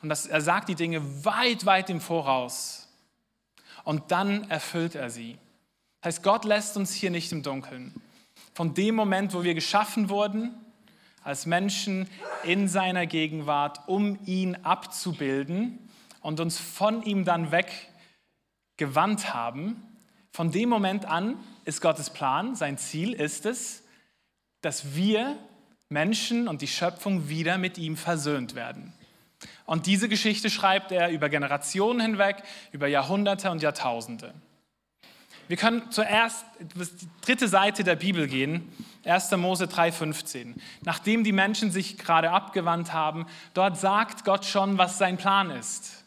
Und 0.00 0.08
das, 0.08 0.26
er 0.26 0.40
sagt 0.40 0.68
die 0.68 0.74
Dinge 0.74 1.24
weit, 1.24 1.66
weit 1.66 1.90
im 1.90 2.00
Voraus. 2.00 2.88
Und 3.84 4.10
dann 4.10 4.50
erfüllt 4.50 4.94
er 4.94 5.10
sie. 5.10 5.36
Das 6.00 6.16
heißt, 6.16 6.22
Gott 6.22 6.44
lässt 6.44 6.76
uns 6.76 6.92
hier 6.94 7.10
nicht 7.10 7.30
im 7.32 7.42
Dunkeln. 7.42 7.94
Von 8.54 8.74
dem 8.74 8.94
Moment, 8.94 9.34
wo 9.34 9.42
wir 9.44 9.54
geschaffen 9.54 10.08
wurden, 10.08 10.54
als 11.24 11.46
Menschen 11.46 12.08
in 12.44 12.68
seiner 12.68 13.06
Gegenwart, 13.06 13.80
um 13.86 14.18
ihn 14.26 14.56
abzubilden 14.62 15.78
und 16.20 16.40
uns 16.40 16.58
von 16.58 17.02
ihm 17.02 17.24
dann 17.24 17.52
weggewandt 17.52 19.32
haben, 19.32 19.82
von 20.30 20.50
dem 20.50 20.68
Moment 20.68 21.04
an 21.04 21.36
ist 21.64 21.80
Gottes 21.80 22.10
Plan, 22.10 22.54
sein 22.54 22.78
Ziel 22.78 23.12
ist 23.12 23.46
es, 23.46 23.84
dass 24.62 24.94
wir 24.94 25.36
Menschen 25.88 26.48
und 26.48 26.62
die 26.62 26.68
Schöpfung 26.68 27.28
wieder 27.28 27.58
mit 27.58 27.76
ihm 27.76 27.96
versöhnt 27.96 28.54
werden. 28.54 28.92
Und 29.66 29.86
diese 29.86 30.08
Geschichte 30.08 30.50
schreibt 30.50 30.92
er 30.92 31.10
über 31.10 31.28
Generationen 31.28 32.00
hinweg, 32.00 32.42
über 32.72 32.86
Jahrhunderte 32.86 33.50
und 33.50 33.62
Jahrtausende. 33.62 34.32
Wir 35.48 35.56
können 35.56 35.90
zuerst 35.90 36.44
die 36.60 37.08
dritte 37.20 37.48
Seite 37.48 37.84
der 37.84 37.96
Bibel 37.96 38.28
gehen, 38.28 38.72
1. 39.04 39.32
Mose 39.32 39.64
3,15. 39.64 40.54
Nachdem 40.82 41.24
die 41.24 41.32
Menschen 41.32 41.70
sich 41.70 41.98
gerade 41.98 42.30
abgewandt 42.30 42.92
haben, 42.92 43.26
dort 43.54 43.78
sagt 43.78 44.24
Gott 44.24 44.44
schon, 44.44 44.78
was 44.78 44.98
sein 44.98 45.16
Plan 45.16 45.50
ist. 45.50 46.04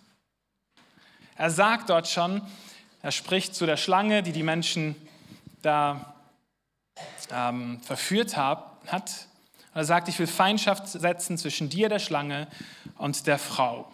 Er 1.36 1.52
sagt 1.52 1.90
dort 1.90 2.08
schon, 2.08 2.42
er 3.02 3.12
spricht 3.12 3.54
zu 3.56 3.66
der 3.66 3.78
Schlange, 3.78 4.24
die 4.24 4.32
die 4.32 4.44
Menschen 4.44 4.96
da 5.62 6.14
ähm, 7.32 7.82
verführt 7.82 8.38
hab, 8.38 8.82
hat. 8.88 9.28
Er 9.74 9.84
sagt, 9.84 10.08
ich 10.08 10.18
will 10.18 10.28
Feindschaft 10.28 10.88
setzen 10.88 11.38
zwischen 11.38 11.70
dir, 11.70 11.90
der 11.90 12.00
Schlange, 12.00 12.48
und 12.98 13.28
der 13.28 13.38
Frau, 13.38 13.92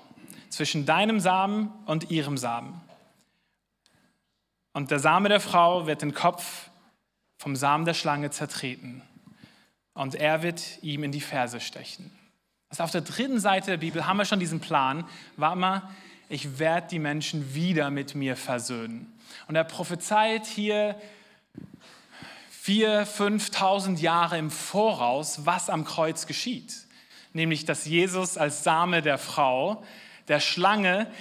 zwischen 0.49 0.85
deinem 0.85 1.19
Samen 1.19 1.71
und 1.85 2.11
ihrem 2.11 2.37
Samen. 2.37 2.79
Und 4.73 4.91
der 4.91 4.99
Same 4.99 5.29
der 5.29 5.39
Frau 5.39 5.87
wird 5.87 6.01
den 6.01 6.13
Kopf 6.13 6.69
vom 7.37 7.55
Samen 7.55 7.85
der 7.85 7.93
Schlange 7.93 8.29
zertreten. 8.29 9.01
Und 9.93 10.15
er 10.15 10.43
wird 10.43 10.61
ihm 10.81 11.03
in 11.03 11.11
die 11.11 11.21
Ferse 11.21 11.59
stechen. 11.59 12.11
Also 12.69 12.83
auf 12.83 12.91
der 12.91 13.01
dritten 13.01 13.39
Seite 13.39 13.71
der 13.71 13.77
Bibel 13.77 14.07
haben 14.07 14.17
wir 14.17 14.25
schon 14.25 14.39
diesen 14.39 14.61
Plan. 14.61 15.03
War 15.35 15.55
mal, 15.55 15.89
ich 16.29 16.59
werde 16.59 16.87
die 16.87 16.99
Menschen 16.99 17.53
wieder 17.53 17.89
mit 17.89 18.15
mir 18.15 18.37
versöhnen. 18.37 19.11
Und 19.47 19.55
er 19.55 19.65
prophezeit 19.65 20.45
hier 20.45 20.95
vier, 22.49 23.05
5.000 23.05 23.97
Jahre 23.99 24.37
im 24.37 24.51
Voraus, 24.51 25.45
was 25.45 25.69
am 25.69 25.83
Kreuz 25.83 26.27
geschieht. 26.27 26.85
Nämlich, 27.33 27.65
dass 27.65 27.85
Jesus 27.85 28.37
als 28.37 28.63
Same 28.63 29.01
der 29.01 29.17
Frau, 29.17 29.83
der 30.29 30.39
Schlange, 30.39 31.11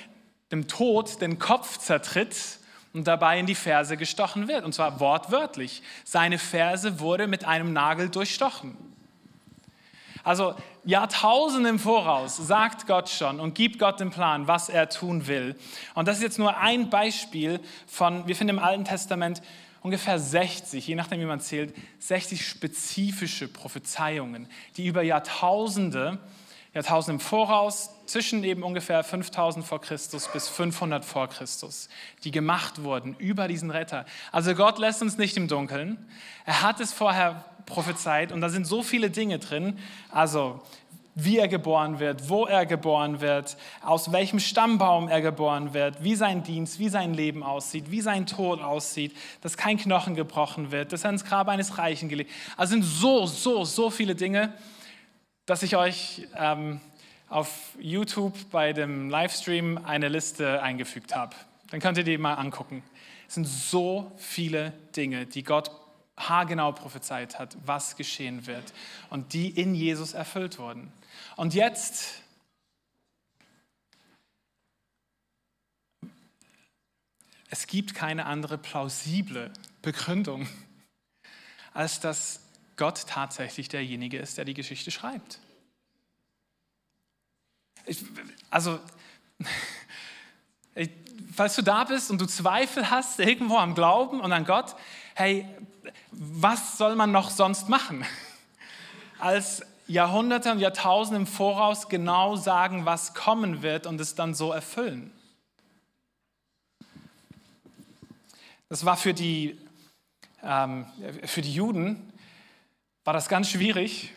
dem 0.53 0.69
Tod 0.69 1.21
den 1.21 1.39
Kopf 1.39 1.79
zertritt 1.79 2.60
und 2.93 3.07
dabei 3.07 3.39
in 3.39 3.47
die 3.47 3.55
Ferse 3.55 3.97
gestochen 3.97 4.49
wird. 4.49 4.65
Und 4.65 4.75
zwar 4.75 5.01
wortwörtlich. 5.01 5.83
Seine 6.05 6.39
Ferse 6.39 7.01
wurde 7.01 7.27
mit 7.27 7.45
einem 7.45 7.73
Nagel 7.73 8.09
durchstochen. 8.09 8.77
Also 10.23 10.55
Jahrtausende 10.85 11.71
im 11.71 11.79
Voraus 11.79 12.37
sagt 12.37 12.87
Gott 12.87 13.09
schon 13.09 13.41
und 13.41 13.55
gibt 13.55 13.79
Gott 13.79 14.01
den 14.01 14.11
Plan, 14.11 14.47
was 14.47 14.69
er 14.69 14.89
tun 14.89 15.27
will. 15.27 15.57
Und 15.95 16.09
das 16.09 16.19
ist 16.19 16.23
jetzt 16.23 16.39
nur 16.39 16.57
ein 16.57 16.91
Beispiel 16.91 17.61
von, 17.87 18.27
wir 18.27 18.37
finden 18.37 18.57
im 18.57 18.63
Alten 18.63 18.85
Testament 18.85 19.41
ungefähr 19.83 20.19
60, 20.19 20.87
je 20.87 20.95
nachdem 20.95 21.21
wie 21.21 21.25
man 21.25 21.41
zählt, 21.41 21.75
60 22.01 22.47
spezifische 22.47 23.49
Prophezeiungen, 23.49 24.49
die 24.77 24.87
über 24.87 25.03
Jahrtausende, 25.03 26.19
Jahrtausende 26.73 27.15
im 27.15 27.21
Voraus, 27.21 27.91
zwischen 28.07 28.45
eben 28.45 28.63
ungefähr 28.63 29.03
5000 29.03 29.65
vor 29.65 29.81
Christus 29.81 30.29
bis 30.29 30.49
500 30.49 31.05
vor 31.05 31.29
Christus, 31.29 31.89
die 32.23 32.31
gemacht 32.31 32.83
wurden 32.83 33.17
über 33.19 33.49
diesen 33.49 33.71
Retter. 33.71 34.05
Also 34.31 34.55
Gott 34.55 34.79
lässt 34.79 35.03
uns 35.03 35.19
nicht 35.19 35.37
im 35.37 35.49
Dunkeln. 35.49 35.99
Er 36.45 36.63
hat 36.63 36.81
es 36.81 36.93
vorher 36.93 37.45
prophezeit 37.67 38.33
und 38.33 38.41
da 38.41 38.49
sind 38.49 38.67
so 38.67 38.83
viele 38.83 39.11
Dinge 39.11 39.39
drin. 39.39 39.79
Also 40.11 40.61
wie 41.15 41.39
er 41.39 41.49
geboren 41.49 41.99
wird, 41.99 42.29
wo 42.29 42.47
er 42.47 42.67
geboren 42.67 43.21
wird, 43.21 43.57
aus 43.83 44.13
welchem 44.13 44.39
Stammbaum 44.39 45.09
er 45.09 45.21
geboren 45.21 45.75
wird, 45.75 46.03
wie 46.03 46.15
sein 46.15 46.43
Dienst, 46.43 46.79
wie 46.79 46.89
sein 46.89 47.15
Leben 47.15 47.43
aussieht, 47.43 47.91
wie 47.91 48.01
sein 48.01 48.27
Tod 48.27 48.61
aussieht, 48.61 49.17
dass 49.41 49.57
kein 49.57 49.77
Knochen 49.77 50.15
gebrochen 50.15 50.71
wird, 50.71 50.93
dass 50.93 51.05
er 51.05 51.11
ins 51.11 51.25
Grab 51.25 51.49
eines 51.49 51.79
Reichen 51.79 52.09
gelegt 52.09 52.31
Also 52.57 52.73
sind 52.73 52.85
so, 52.85 53.27
so, 53.27 53.65
so 53.65 53.91
viele 53.91 54.15
Dinge, 54.15 54.53
dass 55.51 55.65
ich 55.65 55.75
euch 55.75 56.29
ähm, 56.37 56.81
auf 57.29 57.73
YouTube 57.81 58.39
bei 58.53 58.73
dem 58.73 59.11
Livestream 59.11 59.79
eine 59.85 60.07
Liste 60.07 60.63
eingefügt 60.63 61.17
habe. 61.17 61.35
Dann 61.71 61.81
könnt 61.81 61.99
ihr 61.99 62.05
die 62.05 62.19
mal 62.19 62.35
angucken. 62.35 62.85
Es 63.27 63.35
sind 63.35 63.47
so 63.49 64.13
viele 64.17 64.73
Dinge, 64.95 65.27
die 65.27 65.43
Gott 65.43 65.73
haargenau 66.17 66.71
prophezeit 66.71 67.41
hat, 67.41 67.57
was 67.67 67.97
geschehen 67.97 68.47
wird 68.47 68.73
und 69.09 69.33
die 69.33 69.49
in 69.49 69.75
Jesus 69.75 70.13
erfüllt 70.13 70.61
wurden. 70.61 70.93
Und 71.35 71.53
jetzt 71.53 72.23
es 77.49 77.67
gibt 77.67 77.97
keine 77.97 78.27
andere 78.27 78.57
plausible 78.57 79.51
Begründung, 79.83 80.49
als 81.75 81.99
dass 81.99 82.50
Gott 82.81 83.07
tatsächlich 83.07 83.69
derjenige 83.69 84.17
ist, 84.17 84.39
der 84.39 84.47
die 84.47 84.55
Geschichte 84.55 84.91
schreibt. 84.91 85.39
Ich, 87.85 88.03
also, 88.49 88.81
falls 91.35 91.57
du 91.57 91.63
da 91.63 91.85
bist 91.85 92.11
und 92.11 92.23
du 92.23 92.25
Zweifel 92.25 92.91
hast 92.91 93.21
irgendwo 93.21 93.59
am 93.59 93.75
Glauben 93.75 94.23
und 94.23 94.33
an 94.33 94.47
Gott, 94.47 94.77
hey, 95.15 95.47
was 96.11 96.79
soll 96.79 96.97
man 96.97 97.13
noch 97.13 97.29
sonst 97.29 97.69
machen, 97.69 98.07
als 99.19 99.61
Jahrhunderte 99.87 100.51
und 100.51 100.59
Jahrtausende 100.59 101.21
im 101.21 101.27
Voraus 101.27 101.91
genau 101.91 102.37
sagen, 102.37 102.87
was 102.87 103.13
kommen 103.13 103.61
wird 103.61 103.87
und 103.87 104.01
es 104.01 104.15
dann 104.15 104.33
so 104.33 104.53
erfüllen? 104.53 105.13
Das 108.71 108.87
war 108.87 108.97
für 108.97 109.13
die, 109.13 109.59
ähm, 110.43 110.87
für 111.27 111.43
die 111.43 111.53
Juden, 111.53 112.10
war 113.05 113.13
das 113.13 113.29
ganz 113.29 113.49
schwierig, 113.51 114.13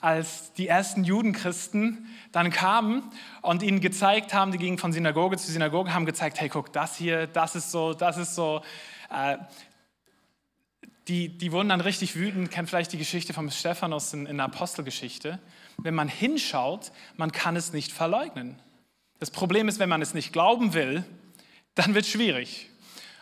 als 0.00 0.52
die 0.52 0.68
ersten 0.68 1.04
Judenchristen 1.04 2.06
dann 2.32 2.50
kamen 2.50 3.02
und 3.42 3.62
ihnen 3.62 3.80
gezeigt 3.80 4.34
haben, 4.34 4.52
die 4.52 4.58
gingen 4.58 4.78
von 4.78 4.92
Synagoge 4.92 5.36
zu 5.38 5.50
Synagoge, 5.50 5.94
haben 5.94 6.06
gezeigt, 6.06 6.40
hey, 6.40 6.48
guck, 6.48 6.72
das 6.72 6.96
hier, 6.96 7.26
das 7.26 7.56
ist 7.56 7.70
so, 7.70 7.94
das 7.94 8.16
ist 8.16 8.34
so. 8.34 8.62
Äh, 9.10 9.38
die, 11.08 11.38
die 11.38 11.52
wurden 11.52 11.70
dann 11.70 11.80
richtig 11.80 12.16
wütend, 12.16 12.50
kennt 12.50 12.68
vielleicht 12.68 12.92
die 12.92 12.98
Geschichte 12.98 13.32
von 13.32 13.50
Stephanus 13.50 14.12
in, 14.12 14.26
in 14.26 14.36
der 14.36 14.46
Apostelgeschichte. 14.46 15.38
Wenn 15.78 15.94
man 15.94 16.08
hinschaut, 16.08 16.92
man 17.16 17.32
kann 17.32 17.56
es 17.56 17.72
nicht 17.72 17.92
verleugnen. 17.92 18.58
Das 19.18 19.30
Problem 19.30 19.68
ist, 19.68 19.78
wenn 19.78 19.88
man 19.88 20.02
es 20.02 20.12
nicht 20.12 20.34
glauben 20.34 20.74
will, 20.74 21.04
dann 21.74 21.94
wird 21.94 22.04
es 22.04 22.10
schwierig. 22.10 22.67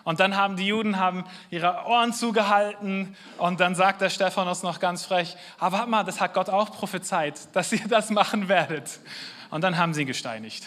Und 0.07 0.21
dann 0.21 0.37
haben 0.37 0.55
die 0.55 0.69
Juden 0.69 1.01
haben 1.01 1.25
ihre 1.51 1.85
Ohren 1.85 2.13
zugehalten 2.13 3.17
und 3.39 3.59
dann 3.59 3.75
sagt 3.75 4.01
der 4.01 4.09
Stephanus 4.09 4.63
noch 4.63 4.79
ganz 4.79 5.05
frech, 5.05 5.37
aber 5.59 5.79
ah, 5.79 5.79
warte 5.81 5.91
mal, 5.91 6.05
das 6.05 6.21
hat 6.21 6.33
Gott 6.33 6.49
auch 6.49 6.71
prophezeit, 6.71 7.49
dass 7.57 7.73
ihr 7.73 7.89
das 7.89 8.11
machen 8.11 8.47
werdet. 8.47 9.01
Und 9.51 9.63
dann 9.63 9.77
haben 9.77 9.95
sie 9.95 10.03
ihn 10.03 10.07
gesteinigt. 10.07 10.65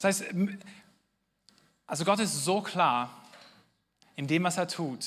Das 0.00 0.20
heißt, 0.20 0.34
also 1.86 2.04
Gott 2.04 2.18
ist 2.18 2.44
so 2.44 2.60
klar 2.60 3.10
in 4.16 4.26
dem, 4.26 4.42
was 4.42 4.58
er 4.58 4.66
tut 4.66 5.06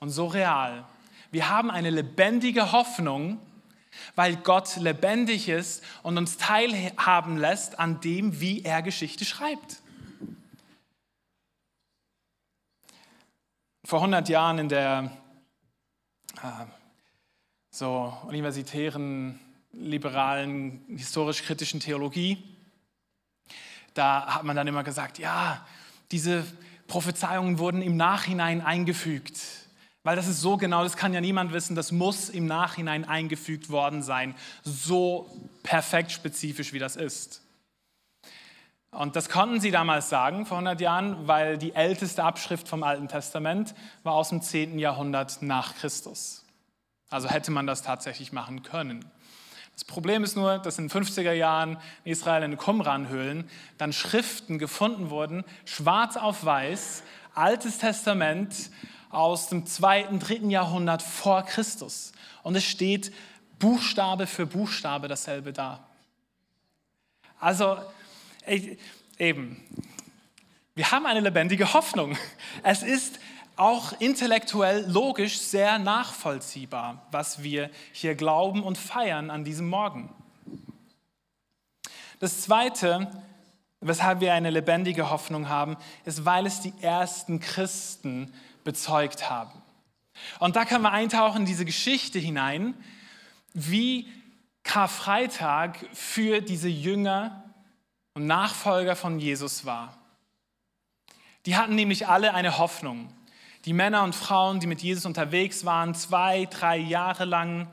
und 0.00 0.08
so 0.08 0.26
real. 0.26 0.86
Wir 1.30 1.50
haben 1.50 1.70
eine 1.70 1.90
lebendige 1.90 2.72
Hoffnung, 2.72 3.42
weil 4.14 4.36
Gott 4.36 4.74
lebendig 4.76 5.50
ist 5.50 5.84
und 6.02 6.16
uns 6.16 6.38
teilhaben 6.38 7.36
lässt 7.36 7.78
an 7.78 8.00
dem, 8.00 8.40
wie 8.40 8.62
er 8.62 8.80
Geschichte 8.80 9.26
schreibt. 9.26 9.81
Vor 13.84 13.98
100 13.98 14.28
Jahren 14.28 14.58
in 14.58 14.68
der 14.68 15.10
äh, 16.40 16.66
so 17.70 18.16
universitären, 18.28 19.40
liberalen, 19.72 20.84
historisch-kritischen 20.88 21.80
Theologie, 21.80 22.38
da 23.94 24.26
hat 24.26 24.44
man 24.44 24.54
dann 24.54 24.68
immer 24.68 24.84
gesagt, 24.84 25.18
ja, 25.18 25.66
diese 26.12 26.44
Prophezeiungen 26.86 27.58
wurden 27.58 27.82
im 27.82 27.96
Nachhinein 27.96 28.60
eingefügt. 28.60 29.40
Weil 30.04 30.16
das 30.16 30.28
ist 30.28 30.40
so 30.40 30.56
genau, 30.56 30.82
das 30.82 30.96
kann 30.96 31.12
ja 31.12 31.20
niemand 31.20 31.52
wissen, 31.52 31.74
das 31.74 31.90
muss 31.90 32.28
im 32.28 32.46
Nachhinein 32.46 33.04
eingefügt 33.04 33.70
worden 33.70 34.02
sein. 34.02 34.34
So 34.62 35.30
perfekt 35.62 36.12
spezifisch, 36.12 36.72
wie 36.72 36.78
das 36.78 36.96
ist. 36.96 37.42
Und 38.92 39.16
das 39.16 39.30
konnten 39.30 39.58
sie 39.58 39.70
damals 39.70 40.10
sagen, 40.10 40.44
vor 40.44 40.58
100 40.58 40.80
Jahren, 40.80 41.26
weil 41.26 41.56
die 41.56 41.74
älteste 41.74 42.22
Abschrift 42.22 42.68
vom 42.68 42.82
Alten 42.82 43.08
Testament 43.08 43.74
war 44.02 44.12
aus 44.12 44.28
dem 44.28 44.42
10. 44.42 44.78
Jahrhundert 44.78 45.40
nach 45.40 45.74
Christus. 45.76 46.44
Also 47.08 47.28
hätte 47.28 47.50
man 47.50 47.66
das 47.66 47.82
tatsächlich 47.82 48.32
machen 48.32 48.62
können. 48.62 49.10
Das 49.72 49.84
Problem 49.84 50.22
ist 50.24 50.36
nur, 50.36 50.58
dass 50.58 50.78
in 50.78 50.88
den 50.88 51.04
50er 51.04 51.32
Jahren 51.32 51.78
in 52.04 52.12
Israel 52.12 52.42
in 52.42 52.50
den 52.50 52.58
Qumran-Höhlen 52.58 53.48
dann 53.78 53.94
Schriften 53.94 54.58
gefunden 54.58 55.08
wurden, 55.08 55.44
schwarz 55.64 56.18
auf 56.18 56.44
weiß, 56.44 57.02
Altes 57.34 57.78
Testament, 57.78 58.70
aus 59.08 59.48
dem 59.48 59.64
zweiten, 59.64 60.18
dritten 60.18 60.50
Jahrhundert 60.50 61.00
vor 61.00 61.42
Christus. 61.44 62.12
Und 62.42 62.56
es 62.56 62.64
steht 62.64 63.10
Buchstabe 63.58 64.26
für 64.26 64.44
Buchstabe 64.44 65.08
dasselbe 65.08 65.54
da. 65.54 65.86
Also 67.40 67.78
eben, 69.18 69.62
wir 70.74 70.90
haben 70.90 71.06
eine 71.06 71.20
lebendige 71.20 71.74
Hoffnung. 71.74 72.16
Es 72.62 72.82
ist 72.82 73.18
auch 73.56 73.92
intellektuell 74.00 74.90
logisch 74.90 75.38
sehr 75.38 75.78
nachvollziehbar, 75.78 77.06
was 77.10 77.42
wir 77.42 77.70
hier 77.92 78.14
glauben 78.14 78.62
und 78.62 78.78
feiern 78.78 79.30
an 79.30 79.44
diesem 79.44 79.68
Morgen. 79.68 80.12
Das 82.18 82.40
Zweite, 82.40 83.10
weshalb 83.80 84.20
wir 84.20 84.32
eine 84.32 84.50
lebendige 84.50 85.10
Hoffnung 85.10 85.48
haben, 85.48 85.76
ist, 86.04 86.24
weil 86.24 86.46
es 86.46 86.60
die 86.60 86.72
ersten 86.80 87.40
Christen 87.40 88.32
bezeugt 88.64 89.28
haben. 89.28 89.60
Und 90.38 90.56
da 90.56 90.64
können 90.64 90.82
wir 90.82 90.92
eintauchen 90.92 91.40
in 91.40 91.46
diese 91.46 91.64
Geschichte 91.64 92.18
hinein, 92.18 92.74
wie 93.54 94.08
Karfreitag 94.62 95.84
für 95.92 96.40
diese 96.40 96.68
Jünger 96.68 97.41
und 98.14 98.26
Nachfolger 98.26 98.96
von 98.96 99.18
Jesus 99.18 99.64
war. 99.64 99.96
Die 101.46 101.56
hatten 101.56 101.74
nämlich 101.74 102.06
alle 102.06 102.34
eine 102.34 102.58
Hoffnung. 102.58 103.12
Die 103.64 103.72
Männer 103.72 104.02
und 104.02 104.14
Frauen, 104.14 104.60
die 104.60 104.66
mit 104.66 104.82
Jesus 104.82 105.06
unterwegs 105.06 105.64
waren, 105.64 105.94
zwei, 105.94 106.46
drei 106.46 106.76
Jahre 106.76 107.24
lang, 107.24 107.68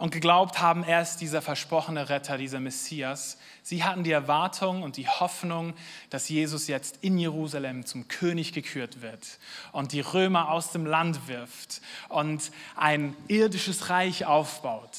und 0.00 0.12
geglaubt 0.12 0.62
haben, 0.62 0.82
er 0.82 1.02
ist 1.02 1.18
dieser 1.18 1.42
versprochene 1.42 2.08
Retter, 2.08 2.38
dieser 2.38 2.58
Messias. 2.58 3.36
Sie 3.62 3.84
hatten 3.84 4.02
die 4.02 4.12
Erwartung 4.12 4.82
und 4.82 4.96
die 4.96 5.06
Hoffnung, 5.06 5.74
dass 6.08 6.30
Jesus 6.30 6.68
jetzt 6.68 7.00
in 7.02 7.18
Jerusalem 7.18 7.84
zum 7.84 8.08
König 8.08 8.54
gekürt 8.54 9.02
wird 9.02 9.38
und 9.72 9.92
die 9.92 10.00
Römer 10.00 10.50
aus 10.50 10.72
dem 10.72 10.86
Land 10.86 11.28
wirft 11.28 11.82
und 12.08 12.50
ein 12.76 13.14
irdisches 13.28 13.90
Reich 13.90 14.24
aufbaut. 14.24 14.96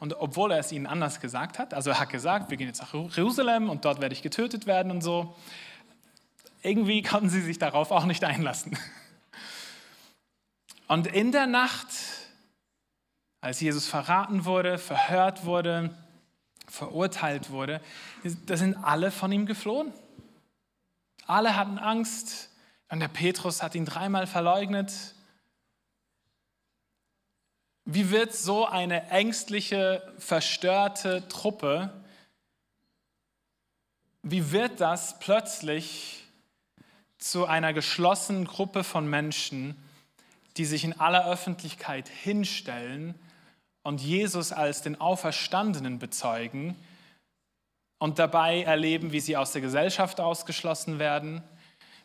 Und 0.00 0.14
obwohl 0.18 0.50
er 0.50 0.58
es 0.58 0.72
ihnen 0.72 0.86
anders 0.86 1.20
gesagt 1.20 1.58
hat, 1.58 1.74
also 1.74 1.90
er 1.90 2.00
hat 2.00 2.08
gesagt, 2.08 2.50
wir 2.50 2.56
gehen 2.56 2.66
jetzt 2.66 2.80
nach 2.80 2.94
Jerusalem 3.14 3.68
und 3.68 3.84
dort 3.84 4.00
werde 4.00 4.14
ich 4.14 4.22
getötet 4.22 4.66
werden 4.66 4.90
und 4.90 5.02
so, 5.02 5.36
irgendwie 6.62 7.02
konnten 7.02 7.28
sie 7.28 7.42
sich 7.42 7.58
darauf 7.58 7.90
auch 7.90 8.06
nicht 8.06 8.24
einlassen. 8.24 8.76
Und 10.88 11.06
in 11.06 11.30
der 11.30 11.46
Nacht, 11.46 11.86
als 13.40 13.60
Jesus 13.60 13.86
verraten 13.86 14.44
wurde, 14.44 14.76
verhört 14.76 15.44
wurde, 15.44 15.94
verurteilt 16.66 17.50
wurde, 17.50 17.80
da 18.46 18.56
sind 18.56 18.76
alle 18.76 19.12
von 19.12 19.30
ihm 19.30 19.46
geflohen. 19.46 19.92
Alle 21.26 21.54
hatten 21.54 21.78
Angst. 21.78 22.50
Und 22.88 22.98
der 22.98 23.08
Petrus 23.08 23.62
hat 23.62 23.76
ihn 23.76 23.84
dreimal 23.84 24.26
verleugnet. 24.26 24.92
Wie 27.92 28.12
wird 28.12 28.32
so 28.32 28.66
eine 28.66 29.08
ängstliche, 29.08 30.14
verstörte 30.16 31.26
Truppe, 31.26 31.92
wie 34.22 34.52
wird 34.52 34.80
das 34.80 35.18
plötzlich 35.18 36.22
zu 37.18 37.46
einer 37.46 37.72
geschlossenen 37.72 38.44
Gruppe 38.44 38.84
von 38.84 39.10
Menschen, 39.10 39.74
die 40.56 40.66
sich 40.66 40.84
in 40.84 41.00
aller 41.00 41.26
Öffentlichkeit 41.28 42.08
hinstellen 42.08 43.16
und 43.82 44.00
Jesus 44.00 44.52
als 44.52 44.82
den 44.82 45.00
Auferstandenen 45.00 45.98
bezeugen 45.98 46.76
und 47.98 48.20
dabei 48.20 48.62
erleben, 48.62 49.10
wie 49.10 49.20
sie 49.20 49.36
aus 49.36 49.50
der 49.50 49.62
Gesellschaft 49.62 50.20
ausgeschlossen 50.20 51.00
werden, 51.00 51.42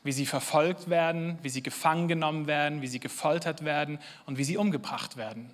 wie 0.02 0.14
sie 0.14 0.26
verfolgt 0.26 0.90
werden, 0.90 1.38
wie 1.44 1.50
sie 1.50 1.62
gefangen 1.62 2.08
genommen 2.08 2.48
werden, 2.48 2.82
wie 2.82 2.88
sie 2.88 3.00
gefoltert 3.00 3.64
werden 3.64 4.00
und 4.26 4.40
wie 4.40 4.44
sie 4.46 4.58
umgebracht 4.58 5.16
werden. 5.16 5.52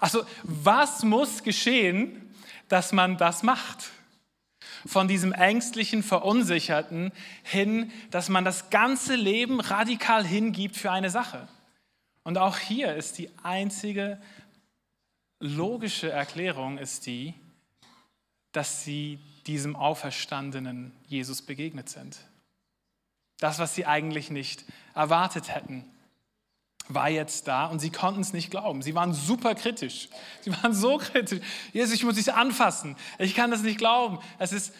Also 0.00 0.24
was 0.42 1.02
muss 1.02 1.42
geschehen, 1.42 2.34
dass 2.68 2.92
man 2.92 3.16
das 3.16 3.42
macht? 3.42 3.90
Von 4.86 5.08
diesem 5.08 5.32
ängstlichen, 5.32 6.02
verunsicherten 6.02 7.12
hin, 7.42 7.90
dass 8.10 8.28
man 8.28 8.44
das 8.44 8.70
ganze 8.70 9.14
Leben 9.14 9.60
radikal 9.60 10.24
hingibt 10.24 10.76
für 10.76 10.90
eine 10.90 11.10
Sache. 11.10 11.48
Und 12.22 12.38
auch 12.38 12.58
hier 12.58 12.94
ist 12.94 13.18
die 13.18 13.30
einzige 13.42 14.20
logische 15.38 16.10
Erklärung 16.10 16.78
ist 16.78 17.06
die, 17.06 17.34
dass 18.52 18.84
sie 18.84 19.18
diesem 19.46 19.76
auferstandenen 19.76 20.92
Jesus 21.06 21.42
begegnet 21.42 21.88
sind. 21.88 22.18
Das, 23.38 23.58
was 23.58 23.74
sie 23.74 23.84
eigentlich 23.84 24.30
nicht 24.30 24.64
erwartet 24.94 25.54
hätten, 25.54 25.84
war 26.88 27.08
jetzt 27.08 27.48
da 27.48 27.66
und 27.66 27.80
sie 27.80 27.90
konnten 27.90 28.20
es 28.20 28.32
nicht 28.32 28.50
glauben. 28.50 28.82
Sie 28.82 28.94
waren 28.94 29.14
super 29.14 29.54
kritisch. 29.54 30.08
Sie 30.42 30.52
waren 30.52 30.74
so 30.74 30.98
kritisch. 30.98 31.40
Jesus, 31.72 31.94
ich 31.94 32.04
muss 32.04 32.16
dich 32.16 32.32
anfassen. 32.32 32.96
Ich 33.18 33.34
kann 33.34 33.50
das 33.50 33.62
nicht 33.62 33.78
glauben. 33.78 34.18
Es 34.38 34.52
ist 34.52 34.72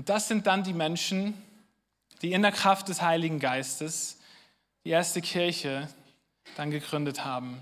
und 0.00 0.08
das 0.08 0.28
sind 0.28 0.46
dann 0.46 0.62
die 0.62 0.72
Menschen, 0.72 1.34
die 2.22 2.32
in 2.32 2.42
der 2.42 2.52
Kraft 2.52 2.88
des 2.88 3.02
Heiligen 3.02 3.38
Geistes 3.38 4.18
die 4.84 4.90
erste 4.90 5.20
Kirche 5.20 5.88
dann 6.56 6.70
gegründet 6.70 7.24
haben. 7.24 7.58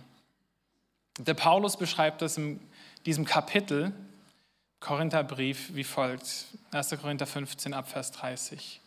Der 1.19 1.35
Paulus 1.35 1.77
beschreibt 1.77 2.23
das 2.23 2.39
in 2.39 2.61
diesem 3.07 3.25
Kapitel, 3.25 3.93
Korintherbrief, 4.79 5.75
wie 5.75 5.83
folgt. 5.83 6.45
1. 6.71 6.91
Korinther 7.01 7.27
15 7.27 7.75
Abvers 7.75 8.13
30. 8.13 8.81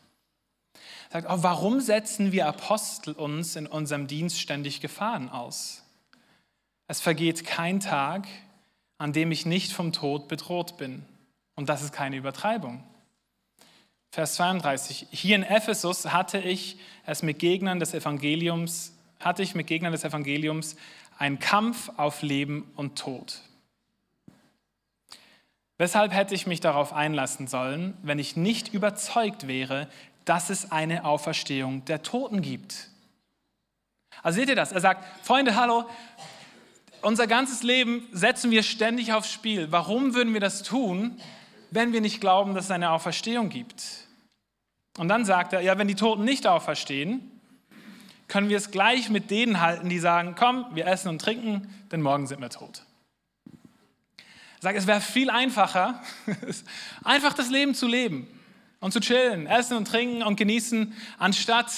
Sagt, 1.11 1.27
oh, 1.29 1.43
warum 1.43 1.81
setzen 1.81 2.31
wir 2.31 2.47
Apostel 2.47 3.13
uns 3.13 3.55
in 3.55 3.67
unserem 3.67 4.07
Dienst 4.07 4.39
ständig 4.39 4.81
Gefahren 4.81 5.29
aus? 5.29 5.83
Es 6.87 7.01
vergeht 7.01 7.45
kein 7.45 7.79
Tag, 7.79 8.27
an 8.97 9.13
dem 9.13 9.31
ich 9.31 9.45
nicht 9.45 9.71
vom 9.73 9.93
Tod 9.93 10.27
bedroht 10.27 10.77
bin. 10.77 11.05
Und 11.55 11.69
das 11.69 11.81
ist 11.81 11.93
keine 11.93 12.15
Übertreibung. 12.15 12.83
Vers 14.11 14.35
32. 14.35 15.07
Hier 15.09 15.37
in 15.37 15.43
Ephesus 15.43 16.11
hatte 16.11 16.39
ich 16.39 16.77
es 17.05 17.23
mit 17.23 17.39
Gegnern 17.39 17.79
des 17.79 17.93
Evangeliums, 17.93 18.93
hatte 19.19 19.41
ich 19.41 19.55
mit 19.55 19.67
Gegnern 19.67 19.93
des 19.93 20.03
Evangeliums 20.03 20.75
einen 21.17 21.39
Kampf 21.39 21.89
auf 21.97 22.21
Leben 22.21 22.71
und 22.75 22.97
Tod. 22.97 23.41
Weshalb 25.77 26.13
hätte 26.13 26.35
ich 26.35 26.45
mich 26.45 26.59
darauf 26.59 26.93
einlassen 26.93 27.47
sollen, 27.47 27.97
wenn 28.03 28.19
ich 28.19 28.35
nicht 28.35 28.73
überzeugt 28.73 29.47
wäre, 29.47 29.87
dass 30.25 30.49
es 30.49 30.71
eine 30.71 31.05
Auferstehung 31.05 31.85
der 31.85 32.03
Toten 32.03 32.41
gibt? 32.41 32.89
Also 34.23 34.39
seht 34.39 34.49
ihr 34.49 34.55
das? 34.55 34.71
Er 34.71 34.81
sagt, 34.81 35.25
Freunde, 35.25 35.55
hallo, 35.55 35.85
unser 37.01 37.27
ganzes 37.27 37.63
Leben 37.63 38.07
setzen 38.11 38.51
wir 38.51 38.63
ständig 38.63 39.13
aufs 39.13 39.31
Spiel. 39.31 39.71
Warum 39.71 40.13
würden 40.13 40.33
wir 40.33 40.41
das 40.41 40.63
tun, 40.63 41.19
wenn 41.71 41.93
wir 41.93 42.01
nicht 42.01 42.21
glauben, 42.21 42.53
dass 42.53 42.65
es 42.65 42.71
eine 42.71 42.91
Auferstehung 42.91 43.49
gibt? 43.49 43.83
Und 44.97 45.07
dann 45.07 45.25
sagt 45.25 45.53
er, 45.53 45.61
ja, 45.61 45.77
wenn 45.77 45.87
die 45.87 45.95
Toten 45.95 46.23
nicht 46.23 46.45
auferstehen, 46.45 47.31
können 48.27 48.49
wir 48.49 48.57
es 48.57 48.71
gleich 48.71 49.09
mit 49.09 49.31
denen 49.31 49.59
halten, 49.59 49.89
die 49.89 49.99
sagen, 49.99 50.35
komm, 50.37 50.65
wir 50.73 50.85
essen 50.87 51.09
und 51.09 51.19
trinken, 51.19 51.73
denn 51.91 52.01
morgen 52.01 52.27
sind 52.27 52.39
wir 52.39 52.49
tot. 52.49 52.83
Er 53.47 54.61
sagt, 54.61 54.77
es 54.77 54.87
wäre 54.87 55.01
viel 55.01 55.29
einfacher, 55.29 56.01
einfach 57.03 57.33
das 57.33 57.49
Leben 57.49 57.73
zu 57.73 57.87
leben 57.87 58.27
und 58.81 58.91
zu 58.91 58.99
chillen, 58.99 59.47
essen 59.47 59.77
und 59.77 59.85
trinken 59.87 60.23
und 60.23 60.35
genießen, 60.35 60.93
anstatt 61.17 61.71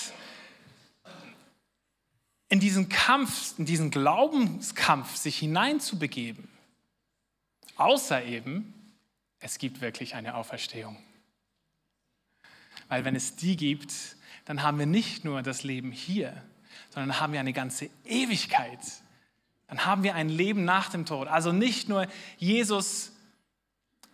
in 2.50 2.60
diesen 2.60 2.90
Kampf, 2.90 3.54
in 3.60 3.66
diesen 3.66 3.92
Glaubenskampf 3.92 5.16
sich 5.16 5.38
hineinzubegeben. 5.38 6.48
Außer 7.76 8.24
eben, 8.24 8.74
es 9.40 9.60
gibt 9.60 9.82
wirklich 9.82 10.16
eine 10.16 10.36
Auferstehung. 10.36 10.98
Weil 12.88 13.06
wenn 13.06 13.16
es 13.16 13.36
die 13.36 13.58
gibt, 13.58 13.94
dann 14.46 14.64
haben 14.64 14.80
wir 14.80 14.86
nicht 14.86 15.26
nur 15.26 15.42
das 15.42 15.64
Leben 15.64 15.92
hier, 15.92 16.42
sondern 16.90 17.20
haben 17.20 17.34
wir 17.34 17.40
eine 17.40 17.54
ganze 17.54 17.90
Ewigkeit. 18.06 18.80
Dann 19.68 19.86
haben 19.86 20.04
wir 20.04 20.16
ein 20.16 20.30
Leben 20.30 20.64
nach 20.64 20.90
dem 20.90 21.06
Tod. 21.06 21.28
Also 21.28 21.52
nicht 21.52 21.90
nur 21.90 22.08
Jesus 22.38 23.12